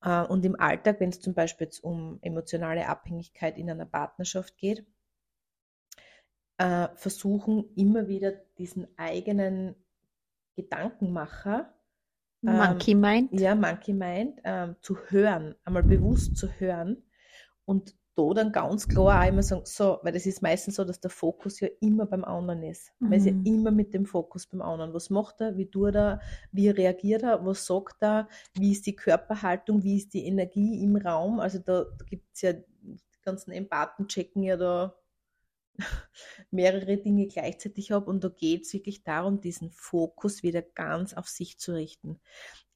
Äh, 0.01 0.23
Und 0.25 0.45
im 0.45 0.59
Alltag, 0.59 0.99
wenn 0.99 1.09
es 1.09 1.19
zum 1.21 1.33
Beispiel 1.33 1.69
um 1.81 2.19
emotionale 2.21 2.87
Abhängigkeit 2.87 3.57
in 3.57 3.69
einer 3.69 3.85
Partnerschaft 3.85 4.57
geht, 4.57 4.85
äh, 6.57 6.87
versuchen 6.95 7.65
immer 7.75 8.07
wieder 8.07 8.31
diesen 8.57 8.87
eigenen 8.97 9.75
Gedankenmacher, 10.55 11.73
ähm, 12.47 12.57
Monkey 12.57 12.95
Mind. 12.95 13.31
ja, 13.39 13.55
Monkey 13.55 13.93
Mind, 13.93 14.39
ähm, 14.43 14.75
zu 14.81 14.97
hören, 15.09 15.55
einmal 15.65 15.83
bewusst 15.83 16.37
zu 16.37 16.47
hören 16.59 17.03
und 17.65 17.95
da 18.17 18.33
dann 18.33 18.53
ganz 18.53 18.87
klar 18.87 19.21
auch 19.21 19.27
immer 19.27 19.43
sagen, 19.43 19.63
so, 19.65 19.99
weil 20.03 20.13
das 20.13 20.25
ist 20.25 20.41
meistens 20.41 20.75
so, 20.75 20.85
dass 20.85 21.01
der 21.01 21.09
Fokus 21.11 21.59
ja 21.59 21.67
immer 21.81 22.05
beim 22.05 22.23
anderen 22.23 22.63
ist. 22.63 22.93
Weil 22.99 23.17
es 23.17 23.25
ja 23.25 23.33
Mhm. 23.33 23.45
immer 23.45 23.71
mit 23.71 23.93
dem 23.93 24.05
Fokus 24.05 24.47
beim 24.47 24.61
anderen. 24.61 24.93
Was 24.93 25.09
macht 25.09 25.41
er, 25.41 25.57
wie 25.57 25.69
tut 25.69 25.95
er, 25.95 26.21
wie 26.53 26.69
reagiert 26.69 27.23
er, 27.23 27.45
was 27.45 27.65
sagt 27.65 27.97
er, 28.01 28.29
wie 28.53 28.71
ist 28.71 28.85
die 28.85 28.95
Körperhaltung, 28.95 29.83
wie 29.83 29.97
ist 29.97 30.13
die 30.13 30.25
Energie 30.25 30.81
im 30.81 30.95
Raum. 30.95 31.41
Also 31.41 31.59
da, 31.59 31.83
da 31.83 32.05
gibt 32.05 32.27
es 32.33 32.41
ja, 32.41 32.53
die 32.53 32.97
ganzen 33.21 33.51
Empathen 33.51 34.07
checken 34.07 34.43
ja 34.43 34.55
da 34.55 34.95
mehrere 36.51 36.97
Dinge 36.97 37.27
gleichzeitig 37.27 37.93
ab 37.93 38.07
und 38.07 38.23
da 38.23 38.29
geht 38.29 38.63
es 38.63 38.73
wirklich 38.73 39.03
darum, 39.03 39.41
diesen 39.41 39.71
Fokus 39.71 40.43
wieder 40.43 40.61
ganz 40.61 41.13
auf 41.13 41.27
sich 41.27 41.57
zu 41.57 41.73
richten. 41.73 42.19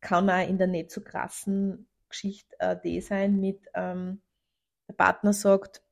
Kann 0.02 0.30
auch 0.30 0.48
in 0.48 0.58
der 0.58 0.68
nicht 0.68 0.92
so 0.92 1.02
krassen 1.02 1.88
Geschichte 2.10 2.56
äh, 2.60 2.76
die 2.84 3.02
sein 3.02 3.40
mit, 3.40 3.68
ähm, 3.74 4.22
der 4.88 4.94
Partner 4.94 5.34
sagt, 5.34 5.84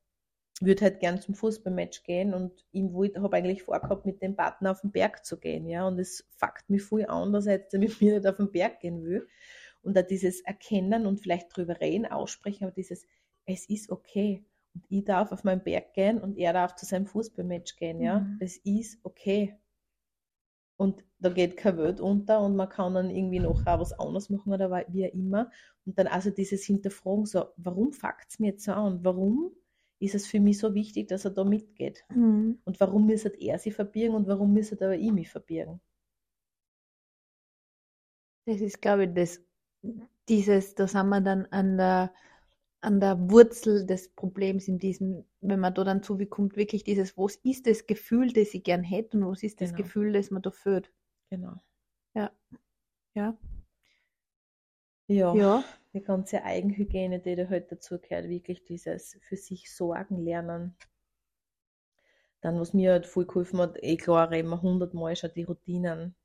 würde 0.60 0.86
halt 0.86 1.00
gern 1.00 1.22
zum 1.22 1.36
Fußballmatch 1.36 2.04
gehen 2.04 2.34
und 2.34 2.66
ihm 2.72 2.96
habe 3.22 3.38
eigentlich 3.38 3.64
vorgehabt, 3.64 4.06
mit 4.06 4.22
dem 4.22 4.36
Partner 4.36 4.72
auf 4.72 4.82
den 4.82 4.92
Berg 4.92 5.24
zu 5.24 5.40
gehen, 5.40 5.68
ja, 5.68 5.88
und 5.88 6.00
es 6.00 6.26
fuckt 6.36 6.70
mich 6.70 6.82
voll 6.82 7.06
an, 7.06 7.32
dass 7.32 7.46
er 7.46 7.58
jetzt 7.58 7.74
mit 7.74 8.02
mir 8.02 8.16
nicht 8.16 8.28
auf 8.28 8.38
den 8.38 8.52
Berg 8.52 8.80
gehen 8.80 9.04
will. 9.04 9.28
Und 9.84 9.96
da 9.96 10.02
dieses 10.02 10.42
Erkennen 10.42 11.06
und 11.06 11.22
vielleicht 11.22 11.56
drüber 11.56 11.80
reden, 11.80 12.08
aussprechen, 12.08 12.66
aber 12.66 12.74
dieses, 12.74 13.06
es 13.46 13.70
ist 13.70 13.90
okay. 13.92 14.44
Und 14.78 14.86
ich 14.90 15.06
darf 15.06 15.32
auf 15.32 15.44
meinen 15.44 15.64
Berg 15.64 15.94
gehen 15.96 16.20
und 16.22 16.38
er 16.38 16.54
darf 16.54 16.76
zu 16.76 16.86
seinem 16.86 17.08
Fußballmatch 17.08 17.78
gehen, 17.78 18.00
ja. 18.00 18.20
Mhm. 18.20 18.38
Es 18.40 18.58
ist 18.58 19.00
okay. 19.04 19.58
Und 20.80 21.04
da 21.18 21.30
geht 21.30 21.58
keine 21.58 21.80
Welt 21.80 22.00
unter 22.00 22.42
und 22.42 22.56
man 22.56 22.70
kann 22.70 22.94
dann 22.94 23.10
irgendwie 23.10 23.40
noch 23.40 23.66
was 23.66 23.94
anderes 23.94 24.30
machen 24.30 24.54
oder 24.54 24.70
wie 24.90 25.08
auch 25.08 25.14
immer. 25.14 25.50
Und 25.86 25.98
dann 25.98 26.06
also 26.06 26.30
dieses 26.30 26.64
Hinterfragen, 26.64 27.26
so, 27.26 27.46
warum 27.58 27.92
fuckt 27.92 28.28
es 28.30 28.38
mir 28.38 28.52
jetzt 28.52 28.66
so 28.66 28.74
an? 28.74 29.04
Warum 29.04 29.52
ist 29.98 30.14
es 30.14 30.28
für 30.28 30.40
mich 30.40 30.60
so 30.60 30.76
wichtig, 30.76 31.08
dass 31.08 31.26
er 31.26 31.32
da 31.32 31.44
mitgeht? 31.44 32.06
Mhm. 32.14 32.60
Und 32.64 32.80
warum 32.80 33.08
müsste 33.08 33.30
er 33.30 33.58
sich 33.58 33.74
verbirgen 33.74 34.16
und 34.16 34.28
warum 34.28 34.54
müsste 34.54 34.76
aber 34.76 34.96
ich 34.96 35.12
mich 35.12 35.30
verbirgen? 35.30 35.82
Das 38.46 38.62
ist, 38.62 38.80
glaube 38.80 39.06
ich, 39.06 39.14
das, 39.16 39.42
dieses, 40.30 40.76
da 40.76 40.88
sind 40.88 41.10
wir 41.10 41.22
dann 41.22 41.48
an 41.48 41.78
der, 41.78 42.14
an 42.88 43.02
der 43.02 43.30
Wurzel 43.30 43.86
des 43.86 44.10
Problems 44.16 44.70
in 44.70 44.80
diesem, 44.80 45.26
wenn 45.42 45.60
man 45.60 45.74
da 45.74 45.84
dann 45.84 46.04
zu 46.04 46.20
wie 46.20 46.26
kommt, 46.26 46.56
wirklich 46.56 46.86
dieses, 46.86 47.18
was 47.18 47.36
ist 47.44 47.68
das 47.68 47.86
Gefühl, 47.86 48.32
das 48.32 48.54
ich 48.54 48.64
gern 48.64 48.82
hätte 48.82 49.18
und 49.18 49.28
was 49.28 49.44
ist 49.44 49.60
das 49.60 49.72
Genau. 49.72 49.84
Gefühl, 49.84 50.14
das 50.14 50.32
man 50.32 50.42
da 50.42 50.52
führt. 50.52 50.90
Genau. 51.30 51.56
Ja. 52.16 52.32
Ja. 53.14 53.38
Ja. 55.10 55.64
Die 55.94 56.02
ganze 56.02 56.44
Eigenhygiene, 56.44 57.20
die 57.20 57.36
da 57.36 57.50
halt 57.50 57.72
dazu 57.72 58.00
gehört, 58.00 58.30
wirklich 58.30 58.64
dieses 58.64 59.18
für 59.22 59.36
sich 59.36 59.70
sorgen 59.74 60.18
lernen. 60.24 60.78
Dann, 62.42 62.58
was 62.60 62.74
mir 62.74 62.94
halt 62.94 63.06
voll 63.06 63.26
geholfen 63.26 63.60
hat, 63.60 63.78
eh 63.84 63.98
klar, 63.98 64.32
reden 64.32 64.50
wir 64.50 64.62
hundertmal 64.62 65.16
schon 65.16 65.32
die 65.36 65.44
Routinen, 65.44 66.16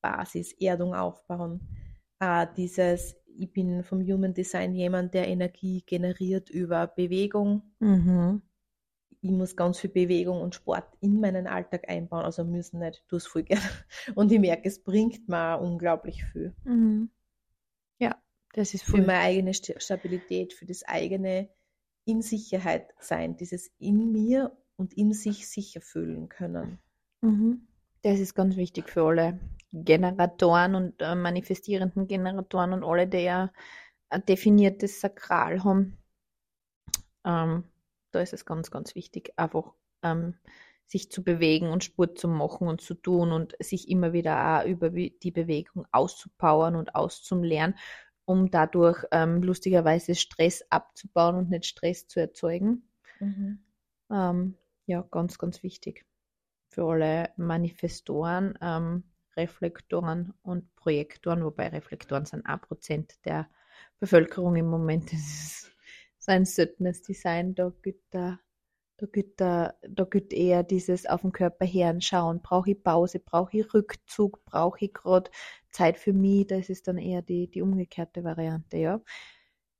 Basis, 0.00 0.52
Erdung 0.54 0.94
aufbauen. 0.94 1.60
Äh, 2.20 2.46
dieses, 2.56 3.19
ich 3.36 3.52
bin 3.52 3.82
vom 3.84 4.00
Human 4.02 4.34
Design 4.34 4.74
jemand, 4.74 5.14
der 5.14 5.28
Energie 5.28 5.82
generiert 5.86 6.50
über 6.50 6.86
Bewegung. 6.86 7.62
Mhm. 7.80 8.40
Ich 9.22 9.30
muss 9.30 9.56
ganz 9.56 9.78
viel 9.80 9.88
Bewegung 9.88 10.42
und 10.42 10.54
Sport 10.54 10.84
in 11.00 11.20
meinen 11.20 11.46
Alltag 11.46 11.88
einbauen, 11.88 12.24
also 12.26 12.44
müssen 12.44 12.80
nicht, 12.80 12.98
ich 12.98 13.06
tue 13.08 13.16
es 13.16 13.26
voll 13.26 13.44
gerne. 13.44 13.62
Und 14.14 14.30
ich 14.30 14.38
merke, 14.38 14.68
es 14.68 14.82
bringt 14.82 15.26
mir 15.26 15.58
unglaublich 15.58 16.22
viel. 16.24 16.54
Mhm. 16.64 17.10
Ja, 18.00 18.20
Das 18.52 18.74
ist 18.74 18.84
für 18.84 18.98
voll. 18.98 19.00
meine 19.02 19.20
eigene 19.20 19.50
St- 19.52 19.80
Stabilität, 19.80 20.52
für 20.52 20.66
das 20.66 20.84
eigene 20.84 21.48
in 22.04 22.22
Sicherheit 22.22 22.94
sein, 23.00 23.36
dieses 23.36 23.72
in 23.78 24.12
mir 24.12 24.56
und 24.76 24.94
in 24.94 25.12
sich 25.12 25.48
sicher 25.48 25.80
fühlen 25.80 26.28
können. 26.28 26.78
Mhm. 27.22 27.66
Das 28.02 28.18
ist 28.18 28.34
ganz 28.34 28.56
wichtig 28.56 28.88
für 28.88 29.02
alle 29.04 29.38
Generatoren 29.72 30.74
und 30.74 31.02
äh, 31.02 31.14
manifestierenden 31.14 32.08
Generatoren 32.08 32.72
und 32.72 32.84
alle, 32.84 33.06
die 33.06 33.18
ja 33.18 33.52
ein 34.08 34.24
definiertes 34.24 35.00
Sakral 35.00 35.62
haben. 35.64 35.98
Ähm, 37.24 37.64
da 38.10 38.20
ist 38.20 38.32
es 38.32 38.46
ganz, 38.46 38.70
ganz 38.70 38.94
wichtig, 38.94 39.32
einfach 39.36 39.74
ähm, 40.02 40.34
sich 40.86 41.10
zu 41.10 41.22
bewegen 41.22 41.68
und 41.68 41.84
Sport 41.84 42.18
zu 42.18 42.26
machen 42.26 42.66
und 42.68 42.80
zu 42.80 42.94
tun 42.94 43.32
und 43.32 43.54
sich 43.60 43.88
immer 43.88 44.12
wieder 44.12 44.62
auch 44.62 44.66
über 44.66 44.90
die 44.90 45.30
Bewegung 45.30 45.86
auszupowern 45.92 46.74
und 46.76 46.94
auszulernen, 46.94 47.76
um 48.24 48.50
dadurch 48.50 49.04
ähm, 49.12 49.42
lustigerweise 49.42 50.14
Stress 50.14 50.64
abzubauen 50.70 51.36
und 51.36 51.50
nicht 51.50 51.66
Stress 51.66 52.08
zu 52.08 52.18
erzeugen. 52.18 52.88
Ähm, 54.10 54.56
ja, 54.86 55.02
ganz, 55.10 55.38
ganz 55.38 55.62
wichtig 55.62 56.06
für 56.70 56.84
alle 56.84 57.30
Manifestoren, 57.36 58.58
ähm, 58.62 59.04
Reflektoren 59.36 60.32
und 60.42 60.74
Projektoren, 60.76 61.44
wobei 61.44 61.68
Reflektoren 61.68 62.24
sind 62.24 62.46
1% 62.46 63.18
der 63.24 63.48
Bevölkerung 63.98 64.56
im 64.56 64.66
Moment. 64.66 65.12
Das 65.12 65.70
ist 66.18 66.28
ein 66.28 66.44
seltenes 66.44 67.02
Design. 67.02 67.54
Da 67.54 67.72
gibt 67.82 68.14
da, 68.14 68.38
da 68.96 69.06
gibt 69.06 69.40
da, 69.40 69.74
da 69.82 70.06
eher 70.30 70.62
dieses 70.62 71.06
auf 71.06 71.22
den 71.22 71.32
Körper 71.32 71.66
schauen. 72.00 72.40
Brauche 72.42 72.70
ich 72.70 72.82
Pause? 72.82 73.18
Brauche 73.18 73.58
ich 73.58 73.74
Rückzug? 73.74 74.44
Brauche 74.44 74.84
ich 74.84 74.92
gerade 74.92 75.30
Zeit 75.70 75.98
für 75.98 76.12
mich? 76.12 76.46
Das 76.46 76.68
ist 76.68 76.88
dann 76.88 76.98
eher 76.98 77.22
die, 77.22 77.50
die 77.50 77.62
umgekehrte 77.62 78.24
Variante, 78.24 78.76
ja. 78.76 79.00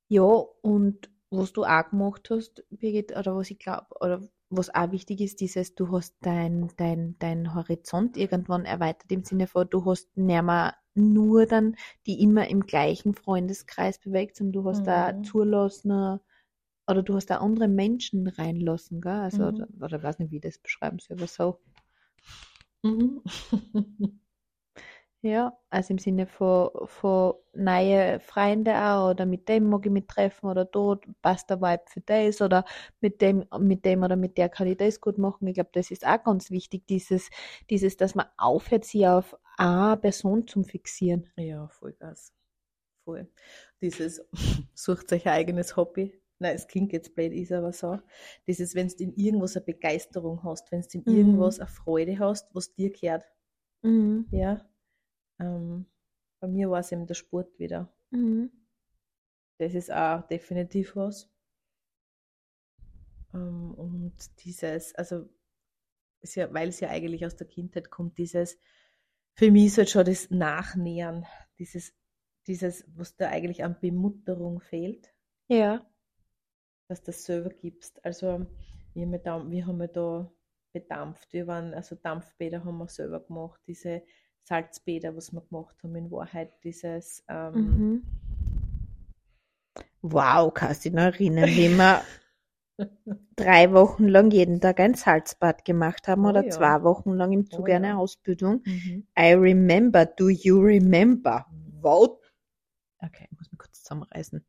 Ja, 0.07 0.23
und 0.23 1.09
was 1.29 1.53
du 1.53 1.63
auch 1.63 1.89
gemacht 1.89 2.29
hast, 2.29 2.65
Birgit, 2.69 3.15
oder 3.15 3.35
was 3.35 3.49
ich 3.49 3.59
glaube, 3.59 3.87
oder 4.01 4.21
was 4.51 4.73
auch 4.73 4.91
wichtig 4.91 5.21
ist, 5.21 5.39
dieses, 5.41 5.75
du 5.75 5.91
hast 5.91 6.15
dein, 6.21 6.69
dein, 6.77 7.15
dein 7.19 7.55
Horizont 7.55 8.17
irgendwann 8.17 8.65
erweitert 8.65 9.11
im 9.11 9.23
Sinne 9.23 9.47
von, 9.47 9.69
du 9.69 9.85
hast 9.85 10.15
nicht 10.17 10.43
mehr 10.43 10.75
nur 10.93 11.45
dann 11.45 11.75
die 12.05 12.21
immer 12.21 12.49
im 12.49 12.61
gleichen 12.61 13.13
Freundeskreis 13.15 13.99
bewegt, 13.99 14.35
sondern 14.37 14.63
du 14.63 14.69
hast 14.69 14.83
da 14.83 15.13
Mhm. 15.13 15.23
zulassen, 15.23 16.19
oder 16.87 17.03
du 17.03 17.15
hast 17.15 17.27
da 17.27 17.37
andere 17.37 17.67
Menschen 17.69 18.27
reinlassen, 18.27 19.01
gell? 19.01 19.11
Also, 19.13 19.43
Mhm. 19.43 19.47
oder, 19.47 19.67
oder 19.81 20.03
weiß 20.03 20.19
nicht, 20.19 20.31
wie 20.31 20.37
ich 20.37 20.41
das 20.43 20.59
beschreiben 20.59 20.99
soll, 20.99 21.17
aber 21.17 21.27
so. 21.27 21.59
Mhm. 22.83 23.21
Ja, 25.23 25.55
also 25.69 25.91
im 25.93 25.99
Sinne 25.99 26.25
von, 26.25 26.71
von 26.85 27.35
neue 27.53 28.19
Freunde 28.19 28.73
auch, 28.75 29.11
oder 29.11 29.27
mit 29.27 29.47
dem 29.49 29.69
mag 29.69 29.85
ich 29.85 29.91
mich 29.91 30.07
treffen, 30.07 30.47
oder 30.49 30.65
dort 30.65 31.05
passt 31.21 31.49
der 31.51 31.61
Vibe 31.61 31.83
für 31.87 32.01
das, 32.01 32.41
oder 32.41 32.65
mit 33.01 33.21
dem, 33.21 33.45
mit 33.59 33.85
dem 33.85 34.01
oder 34.01 34.15
mit 34.15 34.37
der 34.39 34.49
kann 34.49 34.65
ich 34.67 34.77
das 34.77 34.99
gut 34.99 35.19
machen. 35.19 35.45
Ich 35.47 35.53
glaube, 35.53 35.69
das 35.73 35.91
ist 35.91 36.07
auch 36.07 36.23
ganz 36.23 36.49
wichtig, 36.49 36.87
dieses, 36.87 37.29
dieses, 37.69 37.97
dass 37.97 38.15
man 38.15 38.25
aufhört, 38.37 38.83
sich 38.85 39.05
auf 39.07 39.37
eine 39.57 39.95
Person 39.97 40.47
zu 40.47 40.63
fixieren. 40.63 41.29
Ja, 41.37 41.67
Vollgas. 41.67 42.33
Voll. 43.05 43.27
Dieses, 43.81 44.21
sucht 44.73 45.11
euch 45.13 45.25
ein 45.27 45.33
eigenes 45.33 45.75
Hobby. 45.77 46.19
Nein, 46.39 46.55
es 46.55 46.67
klingt 46.67 46.93
jetzt 46.93 47.13
blöd, 47.15 47.33
ist 47.33 47.51
aber 47.51 47.73
so. 47.73 47.99
Dieses, 48.47 48.75
wenn 48.75 48.87
du 48.87 48.95
in 49.03 49.13
irgendwas 49.15 49.55
eine 49.55 49.65
Begeisterung 49.65 50.43
hast, 50.43 50.71
wenn 50.71 50.81
du 50.81 50.87
in 50.99 51.05
Mhm. 51.05 51.13
irgendwas 51.17 51.59
eine 51.59 51.67
Freude 51.69 52.17
hast, 52.19 52.53
was 52.55 52.73
dir 52.73 52.91
gehört. 52.91 53.25
Mhm. 53.83 54.25
Ja. 54.31 54.65
Ähm, 55.41 55.85
bei 56.39 56.47
mir 56.47 56.69
war 56.69 56.79
es 56.79 56.91
eben 56.91 57.07
der 57.07 57.15
Sport 57.15 57.59
wieder. 57.59 57.91
Mhm. 58.11 58.51
Das 59.57 59.73
ist 59.73 59.91
auch 59.91 60.25
definitiv 60.27 60.95
was. 60.95 61.29
Ähm, 63.33 63.73
und 63.75 64.13
dieses, 64.43 64.95
also, 64.95 65.27
ja, 66.23 66.53
weil 66.53 66.69
es 66.69 66.79
ja 66.79 66.89
eigentlich 66.89 67.25
aus 67.25 67.35
der 67.35 67.47
Kindheit 67.47 67.89
kommt, 67.89 68.17
dieses, 68.17 68.57
für 69.33 69.51
mich 69.51 69.67
ist 69.67 69.77
halt 69.77 69.89
schon 69.89 70.05
das 70.05 70.29
Nachnähern, 70.29 71.25
dieses, 71.57 71.93
dieses, 72.47 72.85
was 72.95 73.15
da 73.15 73.29
eigentlich 73.29 73.63
an 73.63 73.79
Bemutterung 73.79 74.59
fehlt, 74.61 75.13
Ja. 75.47 75.85
dass 76.87 77.01
du 77.01 77.07
das 77.07 77.23
selber 77.25 77.49
gibst. 77.49 78.03
Also, 78.05 78.45
wir 78.93 79.05
haben 79.05 79.23
da, 79.23 79.49
wir 79.49 79.65
haben 79.67 79.91
da 79.93 80.31
bedampft, 80.73 81.33
wir 81.33 81.47
waren, 81.47 81.73
also 81.73 81.95
Dampfbäder 81.95 82.63
haben 82.63 82.77
wir 82.77 82.87
selber 82.87 83.19
gemacht, 83.21 83.61
diese 83.67 84.03
Salzbäder, 84.43 85.15
was 85.15 85.31
wir 85.33 85.41
gemacht 85.41 85.75
haben, 85.83 85.95
in 85.95 86.11
Wahrheit 86.11 86.53
dieses, 86.63 87.23
ähm, 87.27 87.85
Mhm. 87.85 88.01
Wow, 90.01 90.51
kannst 90.53 90.85
du 90.85 90.89
dich 90.89 90.95
noch 90.95 91.03
erinnern, 91.03 91.55
wie 91.55 91.69
wir 91.69 92.05
drei 93.35 93.73
Wochen 93.73 94.07
lang 94.07 94.31
jeden 94.31 94.61
Tag 94.61 94.79
ein 94.79 94.93
Salzbad 94.93 95.65
gemacht 95.65 96.07
haben 96.07 96.23
Oh 96.23 96.25
oder 96.25 96.47
ja. 96.47 96.49
zwei 96.49 96.81
Wochen 96.83 97.11
lang 97.11 97.33
im 97.33 97.49
Oh 97.51 97.51
Zuge 97.51 97.75
einer 97.75 97.97
ja. 97.97 97.99
Ausbildung. 97.99 98.63
mhm. 98.65 99.03
I 99.19 99.33
remember, 99.33 100.05
do 100.05 100.29
you 100.29 100.61
remember? 100.61 101.45
Wow. 101.81 102.19
Okay, 103.03 103.27
ich 103.31 103.37
muss 103.37 103.51
mich 103.51 103.59
kurz 103.59 103.83
zusammenreißen. 103.83 104.45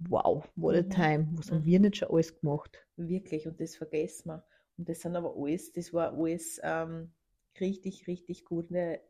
Wow, 0.00 0.44
what 0.56 0.74
a 0.76 0.82
Mhm. 0.82 0.88
time. 0.88 1.28
Was 1.36 1.50
haben 1.52 1.64
Mhm. 1.64 1.64
wir 1.64 1.80
nicht 1.80 1.96
schon 1.98 2.10
alles 2.10 2.34
gemacht? 2.40 2.86
Wirklich, 2.96 3.46
und 3.46 3.60
das 3.60 3.76
vergessen 3.76 4.28
wir. 4.28 4.44
Und 4.78 4.88
das 4.88 5.00
sind 5.00 5.16
aber 5.16 5.34
alles, 5.36 5.72
das 5.72 5.92
war 5.92 6.12
alles 6.12 6.60
ähm, 6.62 7.12
richtig, 7.60 8.06
richtig 8.06 8.44
gute 8.44 9.00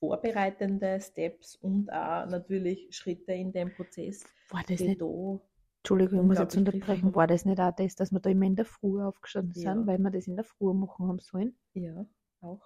vorbereitende 0.00 1.00
Steps 1.00 1.56
und 1.56 1.90
auch 1.90 2.26
natürlich 2.26 2.88
Schritte 2.94 3.32
in 3.32 3.52
dem 3.52 3.72
Prozess, 3.74 4.24
War 4.50 4.62
das 4.68 4.78
die 4.78 4.88
nicht, 4.88 5.00
da 5.00 5.40
Entschuldigung, 5.82 6.20
ich 6.20 6.26
muss 6.26 6.38
jetzt 6.38 6.56
unterbrechen, 6.56 7.14
war 7.14 7.26
das 7.28 7.44
nicht 7.44 7.60
auch 7.60 7.74
das, 7.74 7.94
dass 7.94 8.10
wir 8.12 8.20
da 8.20 8.28
immer 8.30 8.46
in 8.46 8.56
der 8.56 8.64
Früh 8.64 9.00
aufgestanden 9.02 9.54
sind, 9.54 9.80
Ja. 9.80 9.86
weil 9.86 9.98
wir 9.98 10.10
das 10.10 10.26
in 10.26 10.34
der 10.36 10.44
Früh 10.44 10.72
machen 10.74 11.08
haben 11.08 11.18
sollen? 11.20 11.56
Ja, 11.74 12.04
auch. 12.40 12.62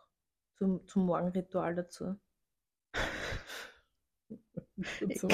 Zum, 0.57 0.87
zum 0.87 1.07
Morgenritual 1.07 1.75
dazu. 1.75 2.17
dazu. 5.01 5.29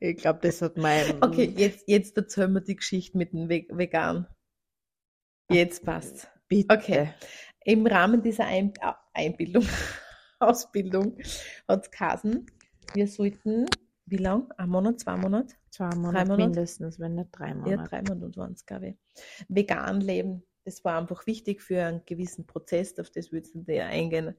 Ich 0.00 0.16
glaube, 0.16 0.40
das 0.42 0.62
hat 0.62 0.76
mein. 0.76 1.22
Okay, 1.22 1.52
jetzt, 1.56 1.84
jetzt 1.86 2.16
erzählen 2.16 2.52
wir 2.52 2.60
die 2.62 2.76
Geschichte 2.76 3.16
mit 3.18 3.32
dem 3.32 3.48
Ve- 3.48 3.66
Vegan. 3.70 4.26
Jetzt 5.50 5.84
passt's. 5.84 6.26
Bitte. 6.48 6.74
Okay. 6.74 7.10
Im 7.64 7.86
Rahmen 7.86 8.22
dieser 8.22 8.46
Ein 8.46 8.72
Einbildung, 9.12 9.66
Ausbildung 10.38 11.16
hat 11.68 11.84
es 11.84 11.90
geheißen, 11.90 12.46
wir 12.94 13.08
sollten, 13.08 13.66
wie 14.06 14.16
lang? 14.18 14.52
Ein 14.56 14.68
Monat, 14.68 15.00
zwei 15.00 15.16
Monate? 15.16 15.54
Zwei 15.70 15.90
Monate 15.96 16.28
Monate? 16.28 16.36
mindestens, 16.36 17.00
wenn 17.00 17.14
nicht 17.16 17.30
drei 17.32 17.48
Ja, 17.48 17.54
Monate. 17.54 17.90
drei 17.90 18.02
Monate 18.02 18.36
waren 18.36 18.52
es, 18.52 18.64
glaube 18.64 18.88
ich. 18.88 18.96
Vegan 19.48 20.00
leben. 20.00 20.44
Das 20.64 20.84
war 20.84 20.98
einfach 20.98 21.26
wichtig 21.26 21.62
für 21.62 21.82
einen 21.84 22.02
gewissen 22.06 22.46
Prozess, 22.46 22.98
auf 22.98 23.10
das 23.10 23.30
würde 23.32 23.48
ich 23.48 23.54
nicht 23.54 23.80
eingehen. 23.80 24.34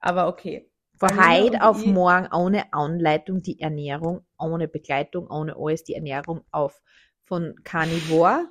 Aber 0.00 0.28
okay. 0.28 0.70
Von 0.96 1.10
heute 1.18 1.62
auf 1.62 1.84
morgen 1.84 2.28
ohne 2.32 2.72
Anleitung 2.72 3.42
die 3.42 3.58
Ernährung, 3.60 4.24
ohne 4.38 4.68
Begleitung, 4.68 5.28
ohne 5.28 5.56
alles 5.56 5.82
die 5.82 5.94
Ernährung 5.94 6.42
auf 6.52 6.80
von 7.24 7.54
Carnivore, 7.64 8.48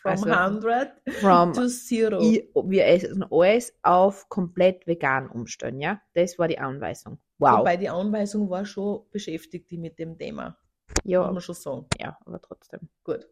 From 0.00 0.12
Also, 0.12 0.30
100 0.30 0.92
from 1.20 1.52
to 1.52 1.66
zero. 1.66 2.20
i, 2.22 2.48
wir 2.54 2.86
essen 2.86 3.24
alles 3.32 3.76
auf 3.82 4.28
komplett 4.28 4.86
vegan 4.86 5.28
umstellen, 5.28 5.80
ja? 5.80 6.00
Das 6.14 6.38
war 6.38 6.46
die 6.46 6.58
Anweisung. 6.58 7.18
Wow. 7.38 7.60
Wobei 7.60 7.76
die 7.76 7.88
Anweisung 7.88 8.48
war 8.48 8.64
schon 8.64 9.10
beschäftigt, 9.10 9.68
die 9.72 9.76
mit 9.76 9.98
dem 9.98 10.16
Thema. 10.16 10.56
Muss 11.04 11.12
ja, 11.12 11.28
man 11.30 11.40
schon 11.40 11.54
sagen. 11.56 11.86
ja, 11.98 12.16
aber 12.24 12.40
trotzdem. 12.40 12.88
Gut. 13.02 13.28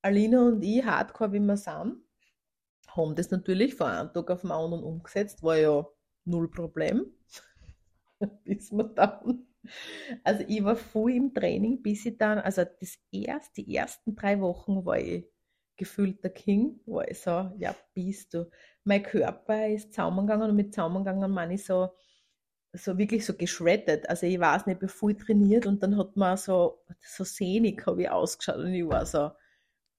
Alina 0.00 0.48
und 0.48 0.62
ich, 0.62 0.82
hardcore 0.82 1.32
wie 1.32 1.40
wir 1.40 1.56
sind, 1.58 1.96
haben 2.88 3.14
das 3.14 3.30
natürlich 3.30 3.74
von 3.74 3.88
einem 3.88 4.12
Tag 4.12 4.30
auf 4.30 4.40
den 4.40 4.50
anderen 4.50 4.82
umgesetzt, 4.82 5.42
war 5.42 5.58
ja 5.58 5.86
null 6.24 6.50
Problem. 6.50 7.04
bis 8.44 8.72
wir 8.72 8.84
dann. 8.84 9.46
Also 10.24 10.42
ich 10.48 10.64
war 10.64 10.76
voll 10.76 11.12
im 11.12 11.34
Training, 11.34 11.82
bis 11.82 12.06
ich 12.06 12.16
dann, 12.16 12.38
also 12.38 12.64
das 12.64 12.98
erst, 13.12 13.58
die 13.58 13.74
ersten 13.74 14.16
drei 14.16 14.40
Wochen 14.40 14.86
war 14.86 14.98
ich 14.98 15.26
gefühlt 15.78 16.22
der 16.22 16.32
King, 16.32 16.80
war 16.84 17.08
ich 17.08 17.20
so, 17.20 17.50
ja, 17.56 17.74
bist 17.94 18.34
du. 18.34 18.50
Mein 18.84 19.02
Körper 19.02 19.68
ist 19.68 19.94
zusammengegangen 19.94 20.50
und 20.50 20.56
mit 20.56 20.74
zusammengegangen 20.74 21.30
meine 21.30 21.54
ich 21.54 21.64
so, 21.64 21.90
so 22.72 22.98
wirklich 22.98 23.24
so 23.24 23.34
geschreddet. 23.34 24.08
Also 24.08 24.26
ich 24.26 24.38
weiß 24.38 24.66
nicht, 24.66 24.74
ich 24.74 24.80
bin 24.80 24.88
voll 24.88 25.16
trainiert 25.16 25.66
und 25.66 25.82
dann 25.82 25.96
hat 25.96 26.16
man 26.16 26.36
so, 26.36 26.84
so 27.00 27.24
sehnig 27.24 27.86
habe 27.86 28.02
ich 28.02 28.10
ausgeschaut 28.10 28.56
und 28.56 28.74
ich 28.74 28.86
war 28.86 29.06
so, 29.06 29.30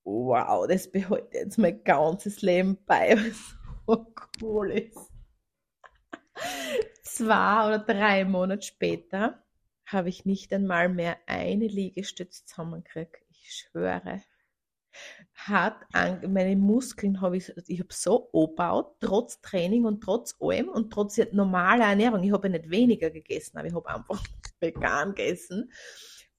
wow, 0.04 0.68
das 0.68 0.92
behalte 0.92 1.30
ich 1.32 1.44
jetzt 1.44 1.58
mein 1.58 1.84
ganzes 1.84 2.42
Leben 2.42 2.78
bei, 2.86 3.12
es 3.13 3.56
so 3.88 4.13
cool 4.42 4.72
ist. 4.72 5.12
Zwei 7.04 7.68
oder 7.68 7.80
drei 7.80 8.24
Monate 8.26 8.62
später 8.62 9.44
habe 9.86 10.10
ich 10.10 10.26
nicht 10.26 10.54
einmal 10.54 10.89
mehr 10.89 11.18
eine 11.26 11.68
Liegestütze 11.68 12.46
zusammengekriegt. 12.46 13.18
Ich 13.30 13.54
schwöre. 13.54 14.22
Hat 15.47 15.86
an, 15.93 16.34
meine 16.34 16.56
Muskeln 16.56 17.21
habe 17.21 17.38
ich, 17.38 17.54
ich 17.67 17.80
habe 17.80 17.93
so 17.93 18.30
angebaut, 18.34 18.95
trotz 18.99 19.41
Training 19.41 19.86
und 19.86 20.02
trotz 20.02 20.36
allem 20.41 20.67
und 20.67 20.91
trotz 20.91 21.17
normaler 21.32 21.86
Ernährung. 21.86 22.23
Ich 22.23 22.32
habe 22.32 22.47
ja 22.47 22.58
nicht 22.58 22.69
weniger 22.69 23.10
gegessen, 23.10 23.58
aber 23.58 23.67
ich 23.67 23.73
habe 23.73 23.89
einfach 23.89 24.23
vegan 24.60 25.15
gegessen. 25.15 25.71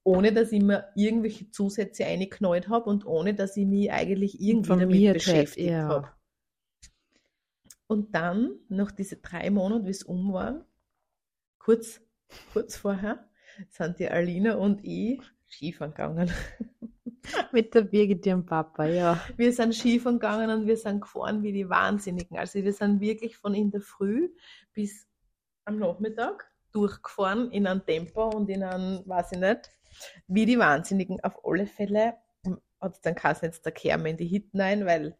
ohne 0.03 0.33
dass 0.33 0.53
ich 0.53 0.63
mir 0.63 0.89
irgendwelche 0.97 1.51
Zusätze 1.51 2.05
eingeknallt 2.05 2.69
habe 2.69 2.89
und 2.91 3.07
ohne 3.07 3.35
dass 3.35 3.57
ich 3.57 3.67
mich 3.67 3.91
eigentlich 3.91 4.41
irgendwie 4.41 4.69
damit 4.69 5.13
beschäftigt 5.15 5.71
ja. 5.71 5.89
habe. 5.89 6.09
Und 7.87 8.15
dann, 8.15 8.61
nach 8.69 8.93
diesen 8.93 9.21
drei 9.23 9.51
Monaten, 9.51 9.87
wie 9.87 9.91
es 9.91 10.03
um 10.03 10.33
war, 10.33 10.65
kurz, 11.59 12.01
kurz 12.53 12.77
vorher, 12.77 13.29
sind 13.69 13.99
die 13.99 14.09
Alina 14.09 14.55
und 14.55 14.85
ich 14.85 15.21
Skifahren 15.49 15.93
gegangen. 15.93 16.31
Mit 17.53 17.75
der 17.75 17.83
Birgit, 17.83 18.27
ihrem 18.27 18.45
Papa, 18.45 18.85
ja. 18.87 19.21
Wir 19.37 19.53
sind 19.53 19.75
Skifahren 19.75 20.19
gegangen 20.19 20.51
und 20.51 20.67
wir 20.67 20.77
sind 20.77 21.01
gefahren 21.01 21.43
wie 21.43 21.53
die 21.53 21.69
Wahnsinnigen. 21.69 22.39
Also 22.39 22.63
wir 22.63 22.73
sind 22.73 23.01
wirklich 23.01 23.37
von 23.37 23.55
in 23.55 23.71
der 23.71 23.81
Früh 23.81 24.31
bis 24.73 25.07
am 25.65 25.79
Nachmittag 25.79 26.51
durchgefahren 26.73 27.51
in 27.51 27.67
einem 27.67 27.85
Tempo 27.85 28.29
und 28.29 28.49
in 28.49 28.63
einem, 28.63 29.03
weiß 29.07 29.33
ich 29.33 29.39
nicht, 29.39 29.71
wie 30.29 30.47
die 30.47 30.59
Wahnsinnigen. 30.59 31.21
Auf 31.23 31.45
alle 31.45 31.67
Fälle 31.67 32.15
hat 32.81 32.95
es 32.95 33.01
dann 33.01 33.15
geheißen, 33.15 33.47
jetzt 33.47 33.75
kehren 33.75 34.05
wir 34.05 34.11
in 34.11 34.17
die 34.17 34.27
Hitten 34.27 34.61
ein, 34.61 34.87
weil 34.87 35.17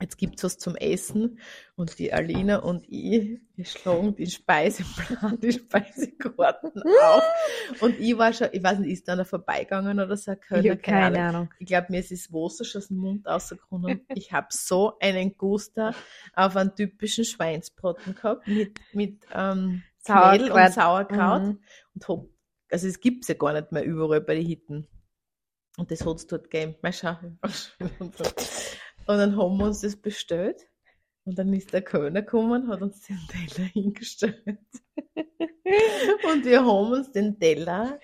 jetzt 0.00 0.16
gibt's 0.16 0.44
was 0.44 0.58
zum 0.58 0.76
Essen 0.76 1.40
und 1.74 1.98
die 1.98 2.12
Alina 2.12 2.58
und 2.58 2.84
ich, 2.88 3.40
wir 3.56 3.64
schlagen 3.64 4.14
den 4.14 4.30
Speiseplan, 4.30 5.40
die 5.42 5.52
Speisekarten 5.52 6.82
auf 7.02 7.22
und 7.80 7.98
ich 7.98 8.16
war 8.16 8.32
schon, 8.32 8.48
ich 8.52 8.62
weiß 8.62 8.78
nicht, 8.78 8.92
ist 8.92 9.08
da 9.08 9.14
einer 9.14 9.24
vorbeigegangen 9.24 9.98
oder 9.98 10.16
so, 10.16 10.34
Kölner, 10.36 10.64
Ich 10.64 10.70
habe 10.70 10.80
keine 10.80 11.20
Ahnung. 11.20 11.50
ich 11.58 11.66
glaube, 11.66 11.88
mir 11.90 12.00
ist 12.00 12.12
das 12.12 12.32
Wasser 12.32 12.64
schon 12.64 12.80
aus 12.80 12.88
dem 12.88 12.96
Mund 12.98 13.26
rausgekommen. 13.26 14.02
Ich 14.14 14.32
habe 14.32 14.48
so 14.50 14.98
einen 15.00 15.36
Guster 15.36 15.94
auf 16.34 16.56
einen 16.56 16.74
typischen 16.74 17.24
Schweinsbraten 17.24 18.14
gehabt 18.14 18.46
mit, 18.46 18.78
mit 18.92 19.26
ähm, 19.34 19.82
Knödel 20.04 20.52
und 20.52 20.72
Sauerkraut. 20.72 20.72
Sauerkraut. 20.72 21.42
Mhm. 21.42 21.60
Und 21.94 22.08
hab, 22.08 22.24
also 22.70 22.86
es 22.86 23.00
gibt's 23.00 23.28
ja 23.28 23.34
gar 23.34 23.52
nicht 23.52 23.72
mehr 23.72 23.84
überall 23.84 24.20
bei 24.20 24.36
den 24.36 24.46
Hitten. 24.46 24.86
Und 25.76 25.90
das 25.90 26.04
hat's 26.04 26.26
dort 26.26 26.50
gegeben. 26.50 26.76
Mal 26.82 26.92
schauen. 26.92 27.38
Und 29.08 29.16
dann 29.16 29.36
haben 29.38 29.56
wir 29.56 29.64
uns 29.66 29.80
das 29.80 29.96
bestellt. 29.96 30.68
Und 31.24 31.38
dann 31.38 31.52
ist 31.54 31.72
der 31.72 31.82
Kölner 31.82 32.22
gekommen, 32.22 32.68
hat 32.68 32.82
uns 32.82 33.00
den 33.06 33.18
Teller 33.28 33.68
hingestellt. 33.72 34.58
Und 36.24 36.44
wir 36.44 36.60
haben 36.60 36.92
uns 36.92 37.10
den 37.12 37.38
Teller, 37.38 37.98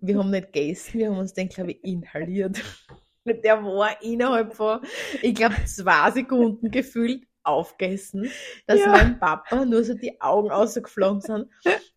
wir 0.00 0.18
haben 0.18 0.30
nicht 0.30 0.52
gegessen, 0.52 0.98
wir 0.98 1.10
haben 1.10 1.18
uns 1.18 1.32
den, 1.32 1.48
glaube 1.48 1.72
ich, 1.72 1.84
inhaliert. 1.84 2.60
Der 3.24 3.62
war 3.62 4.02
innerhalb 4.02 4.52
von, 4.54 4.80
ich 5.22 5.34
glaube, 5.34 5.54
zwei 5.64 6.10
Sekunden 6.10 6.72
gefühlt 6.72 7.24
aufgegessen, 7.44 8.28
dass 8.66 8.80
Ja. 8.80 8.88
mein 8.88 9.20
Papa 9.20 9.64
nur 9.64 9.84
so 9.84 9.94
die 9.94 10.20
Augen 10.20 10.50
rausgeflogen 10.50 11.20
sind. 11.20 11.46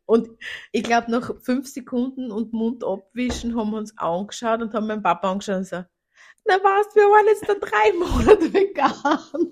Und 0.05 0.29
ich 0.71 0.83
glaube, 0.83 1.09
nach 1.09 1.31
fünf 1.41 1.67
Sekunden 1.67 2.31
und 2.31 2.53
Mund 2.53 2.83
abwischen 2.83 3.55
haben 3.57 3.71
wir 3.71 3.77
uns 3.79 3.97
angeschaut 3.97 4.61
und 4.61 4.73
haben 4.75 4.85
meinen 4.85 5.01
Papa 5.01 5.31
angeschaut 5.31 5.57
und 5.57 5.65
so, 5.67 5.83
na 6.45 6.55
was, 6.55 6.95
wir 6.95 7.03
waren 7.03 7.25
jetzt 7.27 7.47
da 7.47 7.53
drei 7.55 7.93
Monate 7.97 8.53
vegan. 8.53 9.51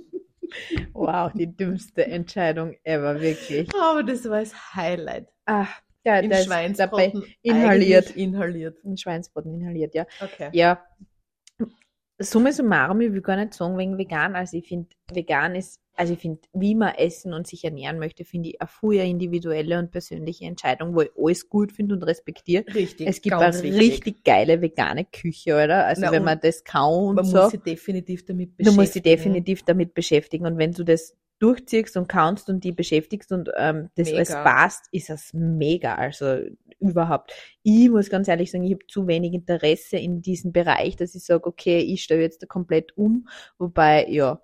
Wow, 0.93 1.32
die 1.34 1.47
dümmste 1.47 2.06
Entscheidung 2.06 2.75
ever, 2.84 3.19
wirklich. 3.19 3.69
Aber 3.75 4.03
das 4.03 4.29
war 4.29 4.39
das 4.39 4.75
Highlight. 4.75 5.27
Ah, 5.45 5.65
ja, 6.06 6.19
In 6.19 6.29
dabei 6.29 6.43
Schweinsbraten 6.43 7.23
inhaliert. 7.41 8.12
Inhaliert. 8.12 8.77
in 8.84 8.97
Schweinsbraten 8.97 9.53
inhaliert, 9.53 9.95
ja. 9.95 10.06
Okay. 10.21 10.49
Ja, 10.53 10.84
Summe 12.19 12.53
summarum, 12.53 13.01
ich 13.01 13.12
will 13.12 13.21
gar 13.21 13.36
nicht 13.38 13.53
sagen 13.53 13.77
wegen 13.77 13.97
vegan. 13.97 14.36
Also 14.36 14.58
ich 14.58 14.67
finde, 14.67 14.89
vegan 15.12 15.56
ist, 15.56 15.82
also 15.95 16.13
ich 16.13 16.19
finde, 16.19 16.41
wie 16.53 16.75
man 16.75 16.95
essen 16.95 17.34
und 17.34 17.45
sich 17.47 17.63
ernähren 17.63 17.99
möchte, 17.99 18.25
finde 18.25 18.49
ich 18.49 18.62
eine 18.62 18.67
frühe 18.67 19.03
individuelle 19.03 19.77
und 19.77 19.91
persönliche 19.91 20.45
Entscheidung, 20.45 20.95
wo 20.95 21.01
ich 21.01 21.12
alles 21.17 21.49
gut 21.49 21.71
finde 21.71 21.95
und 21.95 22.03
respektiere. 22.03 22.65
Richtig. 22.73 23.08
Es 23.08 23.21
gibt 23.21 23.36
eine 23.36 23.53
wichtig. 23.53 23.79
richtig 23.79 24.23
geile 24.23 24.62
vegane 24.62 25.06
Küche, 25.06 25.53
oder? 25.56 25.86
Also 25.86 26.01
Na, 26.06 26.12
wenn 26.12 26.23
man 26.23 26.39
das 26.41 26.63
kann 26.63 26.91
und 26.91 27.15
Man 27.15 27.25
so, 27.25 27.38
muss 27.38 27.51
sich 27.51 27.62
definitiv 27.62 28.25
damit 28.25 28.49
du 28.51 28.56
beschäftigen. 28.58 28.75
musst 28.82 28.95
dich 28.95 29.03
definitiv 29.03 29.63
damit 29.63 29.93
beschäftigen. 29.93 30.45
Und 30.45 30.58
wenn 30.58 30.71
du 30.71 30.84
das 30.84 31.15
durchziehst 31.39 31.97
und 31.97 32.08
kannst 32.08 32.49
und 32.49 32.63
die 32.63 32.71
beschäftigst 32.71 33.32
und 33.32 33.49
ähm, 33.58 33.89
das 33.95 34.08
Mega. 34.08 34.17
alles 34.17 34.29
passt, 34.32 34.86
ist 34.91 35.10
das 35.10 35.32
mega. 35.34 35.95
Also 35.95 36.39
überhaupt. 36.79 37.34
Ich 37.63 37.89
muss 37.89 38.10
ganz 38.10 38.27
ehrlich 38.27 38.49
sagen, 38.49 38.63
ich 38.63 38.73
habe 38.73 38.88
zu 38.88 39.08
wenig 39.08 39.34
Interesse 39.34 39.97
in 39.97 40.21
diesem 40.21 40.51
Bereich, 40.53 40.95
dass 40.95 41.15
ich 41.15 41.23
sage, 41.23 41.45
okay, 41.45 41.79
ich 41.79 42.03
stelle 42.03 42.21
jetzt 42.21 42.41
da 42.41 42.47
komplett 42.47 42.97
um. 42.97 43.27
Wobei, 43.58 44.08
ja. 44.10 44.41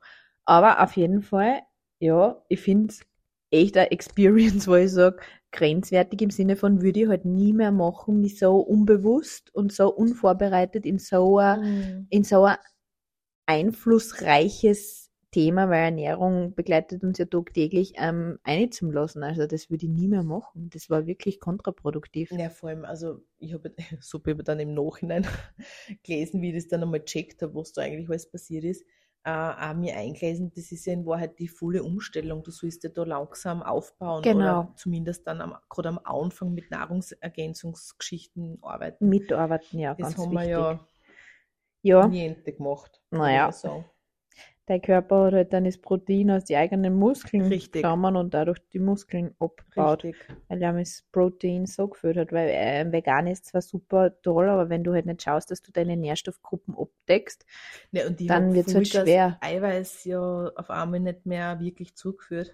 Aber 0.50 0.82
auf 0.84 0.96
jeden 0.98 1.22
Fall, 1.22 1.62
ja, 2.00 2.42
ich 2.50 2.62
finde 2.62 2.90
es 2.94 3.02
echt 3.52 3.78
eine 3.78 3.92
Experience, 3.92 4.68
wo 4.68 4.76
ich 4.76 4.92
sage, 4.92 5.18
grenzwertig 5.52 6.22
im 6.22 6.30
Sinne 6.32 6.56
von, 6.56 6.82
würde 6.82 7.02
ich 7.02 7.08
halt 7.08 7.26
nie 7.26 7.54
mehr 7.54 7.72
machen, 7.72 8.22
mich 8.22 8.40
so 8.40 8.58
unbewusst 8.60 9.54
und 9.54 9.72
so 9.74 9.94
unvorbereitet 9.94 10.86
in 10.86 11.00
so 11.00 11.38
ein 11.40 11.58
Mhm. 11.58 12.10
in 12.10 12.24
so 12.24 12.46
ein 12.46 12.58
einflussreiches 13.48 15.12
Thema, 15.32 15.70
weil 15.70 15.84
Ernährung 15.86 16.56
begleitet 16.56 17.04
uns 17.04 17.18
ja 17.20 17.26
tagtäglich, 17.26 17.94
ähm, 17.98 18.40
einzulassen. 18.44 19.24
Also 19.24 19.48
das 19.48 19.70
würde 19.70 19.86
ich 19.88 19.92
nie 19.92 20.08
mehr 20.08 20.24
machen. 20.24 20.70
Das 20.72 20.90
war 20.90 21.08
wirklich 21.08 21.40
kontraproduktiv. 21.42 22.32
Ja, 22.32 22.50
vor 22.52 22.70
allem, 22.70 22.86
also 22.86 23.24
ich 23.40 23.54
habe 23.54 23.74
super 24.02 24.34
dann 24.36 24.60
im 24.60 24.74
Nachhinein 24.74 25.26
gelesen, 26.04 26.42
wie 26.42 26.50
ich 26.50 26.56
das 26.56 26.68
dann 26.68 26.84
einmal 26.84 27.04
checkt 27.04 27.42
habe, 27.42 27.56
was 27.56 27.74
da 27.74 27.82
eigentlich 27.82 28.10
alles 28.10 28.30
passiert 28.30 28.64
ist. 28.64 28.86
Äh, 29.30 29.70
auch 29.72 29.76
mir 29.76 29.96
eingelesen, 29.96 30.52
das 30.56 30.72
ist 30.72 30.86
ja 30.86 30.94
in 30.94 31.06
Wahrheit 31.06 31.38
die 31.39 31.48
volle 31.48 31.84
Umstellung. 31.84 32.44
Du 32.44 32.52
sollst 32.52 32.84
ja 32.84 32.89
da 32.89 33.04
langsam 33.04 33.62
aufbauen 33.62 34.22
Genau. 34.24 34.39
oder 34.62 34.74
zumindest 34.76 35.28
dann 35.28 35.42
am, 35.42 35.56
gerade 35.70 35.89
am 35.89 36.00
Anfang 36.04 36.54
mit 36.54 36.72
Nahrungsergänzungsgeschichten 36.72 38.60
arbeiten. 38.62 39.08
Mitarbeiten, 39.10 39.80
ja, 39.80 39.94
Das 39.94 40.15
ganz 40.15 40.18
haben 40.18 40.32
wichtig. 40.32 40.48
wir 40.50 40.58
ja 40.60 40.80
ja, 41.82 42.08
niente 42.08 42.54
gemacht. 42.54 43.02
Naja. 43.12 43.52
sagen. 43.52 43.86
Dein 44.70 44.82
Körper 44.82 45.26
hat 45.26 45.34
halt 45.34 45.54
dann 45.54 45.66
das 45.66 45.78
Protein 45.78 46.32
aus 46.32 46.46
den 46.46 46.58
eigenen 46.58 46.94
Muskeln 46.96 47.44
Richtig. 47.44 47.82
genommen 47.82 48.16
und 48.16 48.34
dadurch 48.34 48.60
die 48.72 48.80
Muskeln 48.80 49.36
abgebaut, 49.40 50.04
Richtig. 50.04 50.28
weil 50.48 50.62
er 50.62 50.74
das 50.74 51.04
Protein 51.12 51.66
so 51.66 51.88
geführt 51.88 52.18
hat. 52.18 52.32
Weil 52.32 52.50
äh, 52.50 52.92
vegan 52.92 53.28
ist 53.28 53.46
zwar 53.48 53.62
super 53.62 54.14
toll, 54.22 54.48
aber 54.50 54.70
wenn 54.70 54.84
du 54.84 54.94
halt 54.94 55.06
nicht 55.06 55.24
schaust, 55.24 55.52
dass 55.52 55.62
du 55.62 55.72
deine 55.72 55.98
Nährstoffgruppen 55.98 56.76
abdeckst, 56.78 57.46
Ja, 57.92 58.08
und 58.08 58.22
ich 58.22 58.30
Dann 58.30 58.50
hab 58.50 58.54
wird's 58.54 58.76
halt 58.76 58.88
gefühlt, 58.88 59.08
schwer. 59.08 59.38
Eiweiß 59.42 60.06
ja 60.06 60.20
auf 60.56 60.70
einmal 60.70 61.00
nicht 61.00 61.26
mehr 61.26 61.60
wirklich 61.60 61.96
zugeführt. 61.96 62.54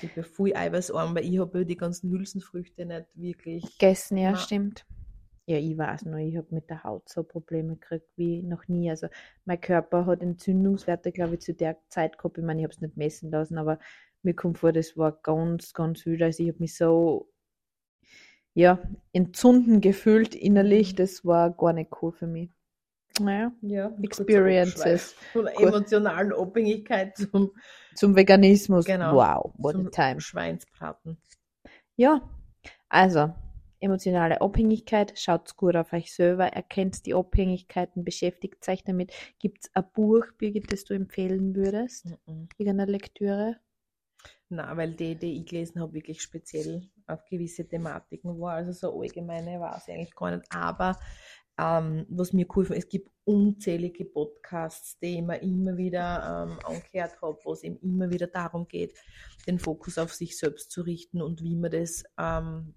Ich 0.00 0.12
bin 0.14 0.24
viel 0.24 0.54
eiweißarm, 0.54 1.14
weil 1.16 1.24
ich 1.24 1.38
habe 1.38 1.58
ja 1.58 1.64
die 1.64 1.76
ganzen 1.76 2.10
Hülsenfrüchte 2.10 2.86
nicht 2.86 3.06
wirklich. 3.14 3.64
gegessen, 3.78 4.16
ja, 4.18 4.32
Na. 4.32 4.36
stimmt. 4.36 4.84
Ja, 5.48 5.56
ich 5.56 5.78
weiß 5.78 6.04
noch, 6.04 6.18
ich 6.18 6.36
habe 6.36 6.48
mit 6.50 6.68
der 6.68 6.84
Haut 6.84 7.08
so 7.08 7.22
Probleme 7.22 7.76
gekriegt 7.76 8.10
wie 8.16 8.42
noch 8.42 8.68
nie. 8.68 8.90
Also 8.90 9.08
mein 9.46 9.58
Körper 9.58 10.04
hat 10.04 10.20
Entzündungswerte, 10.20 11.10
glaube 11.10 11.36
ich, 11.36 11.40
zu 11.40 11.54
der 11.54 11.78
Zeit 11.88 12.18
gehabt. 12.18 12.36
Ich 12.36 12.44
meine, 12.44 12.60
ich 12.60 12.64
habe 12.64 12.74
es 12.74 12.82
nicht 12.82 12.98
messen 12.98 13.30
lassen, 13.30 13.56
aber 13.56 13.78
mir 14.22 14.34
kommt 14.34 14.58
vor, 14.58 14.72
das 14.72 14.98
war 14.98 15.12
ganz, 15.22 15.72
ganz 15.72 16.02
viel. 16.02 16.22
Also 16.22 16.42
ich 16.42 16.50
habe 16.50 16.58
mich 16.58 16.76
so, 16.76 17.32
ja, 18.52 18.78
entzünden 19.14 19.80
gefühlt 19.80 20.34
innerlich. 20.34 20.94
Das 20.94 21.24
war 21.24 21.50
gar 21.50 21.72
nicht 21.72 21.92
cool 22.02 22.12
für 22.12 22.26
mich. 22.26 22.50
Naja, 23.18 23.50
ja, 23.62 23.90
Experiences. 24.02 25.12
Von 25.32 25.46
der 25.46 25.58
emotionalen 25.58 26.34
Abhängigkeit 26.34 27.16
zum, 27.16 27.52
zum 27.94 28.14
Veganismus. 28.14 28.84
Genau. 28.84 29.14
Wow, 29.14 29.54
what 29.56 29.76
a 29.76 29.78
zum 29.78 29.90
time. 29.92 30.20
Schweinsbraten. 30.20 31.16
Ja, 31.96 32.20
also 32.90 33.32
emotionale 33.80 34.40
Abhängigkeit, 34.40 35.18
schaut 35.18 35.56
gut 35.56 35.76
auf 35.76 35.92
euch 35.92 36.12
selber, 36.12 36.46
erkennt 36.46 37.06
die 37.06 37.14
Abhängigkeiten, 37.14 38.04
beschäftigt 38.04 38.68
euch 38.68 38.84
damit. 38.84 39.12
Gibt 39.38 39.64
es 39.64 39.74
ein 39.74 39.84
Buch, 39.92 40.24
Birgit, 40.38 40.72
das 40.72 40.84
du 40.84 40.94
empfehlen 40.94 41.54
würdest? 41.54 42.06
Mhm. 42.26 42.48
Irgendeine 42.56 42.90
Lektüre? 42.90 43.56
Na, 44.48 44.76
weil 44.76 44.94
die, 44.94 45.14
die 45.14 45.40
ich 45.40 45.46
gelesen 45.46 45.80
habe, 45.80 45.92
wirklich 45.92 46.22
speziell 46.22 46.88
auf 47.06 47.24
gewisse 47.26 47.68
Thematiken 47.68 48.38
war. 48.40 48.54
Also 48.54 48.72
so 48.72 49.00
allgemeine 49.00 49.60
war 49.60 49.76
es 49.76 49.88
eigentlich 49.88 50.14
gar 50.14 50.34
nicht. 50.34 50.46
Aber 50.50 50.98
ähm, 51.58 52.06
was 52.08 52.32
mir 52.32 52.46
cool 52.54 52.64
fand, 52.64 52.78
es 52.78 52.88
gibt 52.88 53.10
unzählige 53.24 54.04
Podcasts, 54.04 54.98
die 55.00 55.18
ich 55.18 55.22
mir 55.22 55.42
immer 55.42 55.76
wieder 55.76 56.46
ähm, 56.48 56.58
angehört 56.64 57.20
habe, 57.20 57.38
wo 57.44 57.52
es 57.52 57.62
eben 57.62 57.78
immer 57.80 58.10
wieder 58.10 58.26
darum 58.26 58.66
geht, 58.68 58.96
den 59.46 59.58
Fokus 59.58 59.98
auf 59.98 60.14
sich 60.14 60.38
selbst 60.38 60.70
zu 60.70 60.82
richten 60.82 61.20
und 61.20 61.42
wie 61.42 61.56
man 61.56 61.70
das 61.70 62.04
ähm, 62.18 62.74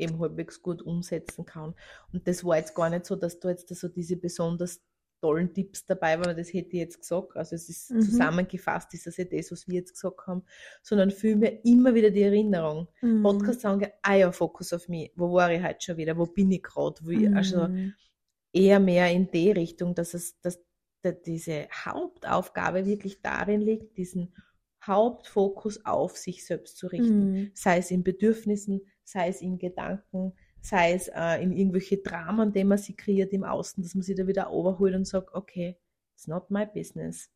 eben 0.00 0.18
halbwegs 0.18 0.62
gut 0.62 0.82
umsetzen 0.82 1.44
kann. 1.44 1.74
Und 2.12 2.26
das 2.26 2.44
war 2.44 2.56
jetzt 2.56 2.74
gar 2.74 2.90
nicht 2.90 3.06
so, 3.06 3.16
dass 3.16 3.38
da 3.40 3.50
jetzt 3.50 3.68
so 3.74 3.88
diese 3.88 4.16
besonders 4.16 4.80
tollen 5.20 5.52
Tipps 5.52 5.84
dabei 5.84 6.18
waren, 6.18 6.34
das 6.34 6.52
hätte 6.52 6.70
ich 6.70 6.80
jetzt 6.80 7.00
gesagt. 7.00 7.36
Also 7.36 7.54
es 7.54 7.68
ist 7.68 7.90
Mhm. 7.90 8.00
zusammengefasst, 8.00 8.94
ist 8.94 9.06
das 9.06 9.18
ja 9.18 9.24
das, 9.24 9.52
was 9.52 9.68
wir 9.68 9.74
jetzt 9.80 9.92
gesagt 9.92 10.26
haben, 10.26 10.44
sondern 10.82 11.10
vielmehr 11.10 11.62
immer 11.64 11.94
wieder 11.94 12.10
die 12.10 12.22
Erinnerung. 12.22 12.88
Mhm. 13.02 13.22
Podcast 13.22 13.60
sagen, 13.60 13.86
ah 14.02 14.14
ja, 14.14 14.32
Fokus 14.32 14.72
auf 14.72 14.88
mich. 14.88 15.12
Wo 15.16 15.32
war 15.34 15.52
ich 15.52 15.62
heute 15.62 15.78
schon 15.80 15.96
wieder? 15.98 16.16
Wo 16.16 16.24
bin 16.26 16.50
ich 16.50 16.62
gerade? 16.62 17.02
Mhm. 17.02 17.36
Also 17.36 17.68
eher 18.52 18.80
mehr 18.80 19.10
in 19.12 19.30
die 19.30 19.50
Richtung, 19.50 19.94
dass 19.94 20.14
es, 20.14 20.40
dass 20.40 20.62
da 21.02 21.12
diese 21.12 21.68
Hauptaufgabe 21.84 22.86
wirklich 22.86 23.20
darin 23.22 23.60
liegt, 23.60 23.96
diesen 23.98 24.34
Hauptfokus 24.86 25.84
auf 25.84 26.16
sich 26.16 26.44
selbst 26.46 26.78
zu 26.78 26.86
richten. 26.86 27.32
Mhm. 27.32 27.50
Sei 27.54 27.78
es 27.78 27.90
in 27.90 28.02
Bedürfnissen, 28.02 28.80
sei 29.10 29.28
es 29.28 29.42
in 29.42 29.58
Gedanken, 29.58 30.32
sei 30.60 30.92
es 30.92 31.08
äh, 31.08 31.42
in 31.42 31.52
irgendwelche 31.52 31.98
Dramen, 31.98 32.52
die 32.52 32.64
man 32.64 32.78
sich 32.78 32.96
kreiert 32.96 33.32
im 33.32 33.44
Außen, 33.44 33.82
dass 33.82 33.94
man 33.94 34.02
sich 34.02 34.16
da 34.16 34.26
wieder 34.26 34.52
overholt 34.52 34.94
und 34.94 35.06
sagt, 35.06 35.34
okay, 35.34 35.76
it's 36.14 36.28
not 36.28 36.50
my 36.50 36.66
business. 36.66 37.30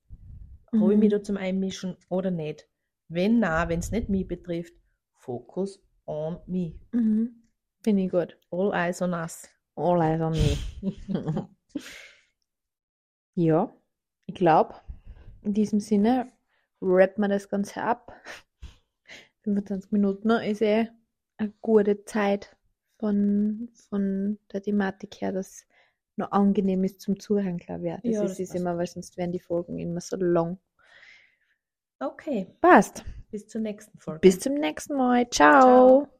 Habe 0.72 0.94
ich 0.94 0.98
mich 0.98 1.10
da 1.10 1.22
zum 1.22 1.36
Einmischen 1.36 1.96
oder 2.08 2.30
nicht? 2.30 2.68
Wenn 3.08 3.38
na, 3.38 3.68
wenn 3.68 3.78
es 3.78 3.92
nicht 3.92 4.08
mich 4.08 4.26
betrifft, 4.26 4.74
focus 5.14 5.80
on 6.04 6.38
me. 6.46 6.80
Mhm. 6.92 7.44
Finde 7.82 8.02
ich 8.02 8.10
gut. 8.10 8.36
All 8.50 8.72
eyes 8.74 9.00
on 9.00 9.12
us. 9.12 9.48
All 9.76 10.00
eyes 10.02 10.20
on 10.20 10.32
me. 10.32 11.48
ja, 13.34 13.72
ich 14.26 14.34
glaube, 14.34 14.74
in 15.42 15.54
diesem 15.54 15.80
Sinne 15.80 16.32
rappen 16.80 17.22
wir 17.22 17.28
das 17.28 17.48
Ganze 17.48 17.82
ab. 17.82 18.12
25 19.42 19.92
Minuten 19.92 20.30
ist 20.30 20.62
eh 20.62 20.88
eine 21.36 21.52
gute 21.60 22.04
Zeit 22.04 22.56
von, 22.98 23.68
von 23.88 24.38
der 24.52 24.62
Thematik 24.62 25.20
her, 25.20 25.32
dass 25.32 25.66
noch 26.16 26.30
angenehm 26.32 26.84
ist 26.84 27.00
zum 27.00 27.18
Zuhören, 27.18 27.58
glaube 27.58 27.88
ich. 27.88 27.94
Das 27.94 28.02
Ja, 28.04 28.22
ist 28.22 28.38
das 28.40 28.40
es 28.40 28.54
immer, 28.54 28.76
weil 28.78 28.86
sonst 28.86 29.16
werden 29.16 29.32
die 29.32 29.40
Folgen 29.40 29.78
immer 29.78 30.00
so 30.00 30.16
lang. 30.16 30.58
Okay, 32.00 32.46
Passt. 32.60 33.04
bis 33.30 33.46
zur 33.48 33.60
nächsten 33.60 33.98
Folge. 33.98 34.20
Bis 34.20 34.38
zum 34.40 34.54
nächsten 34.54 34.96
Mal. 34.96 35.28
Ciao. 35.30 35.60
Ciao. 35.60 36.13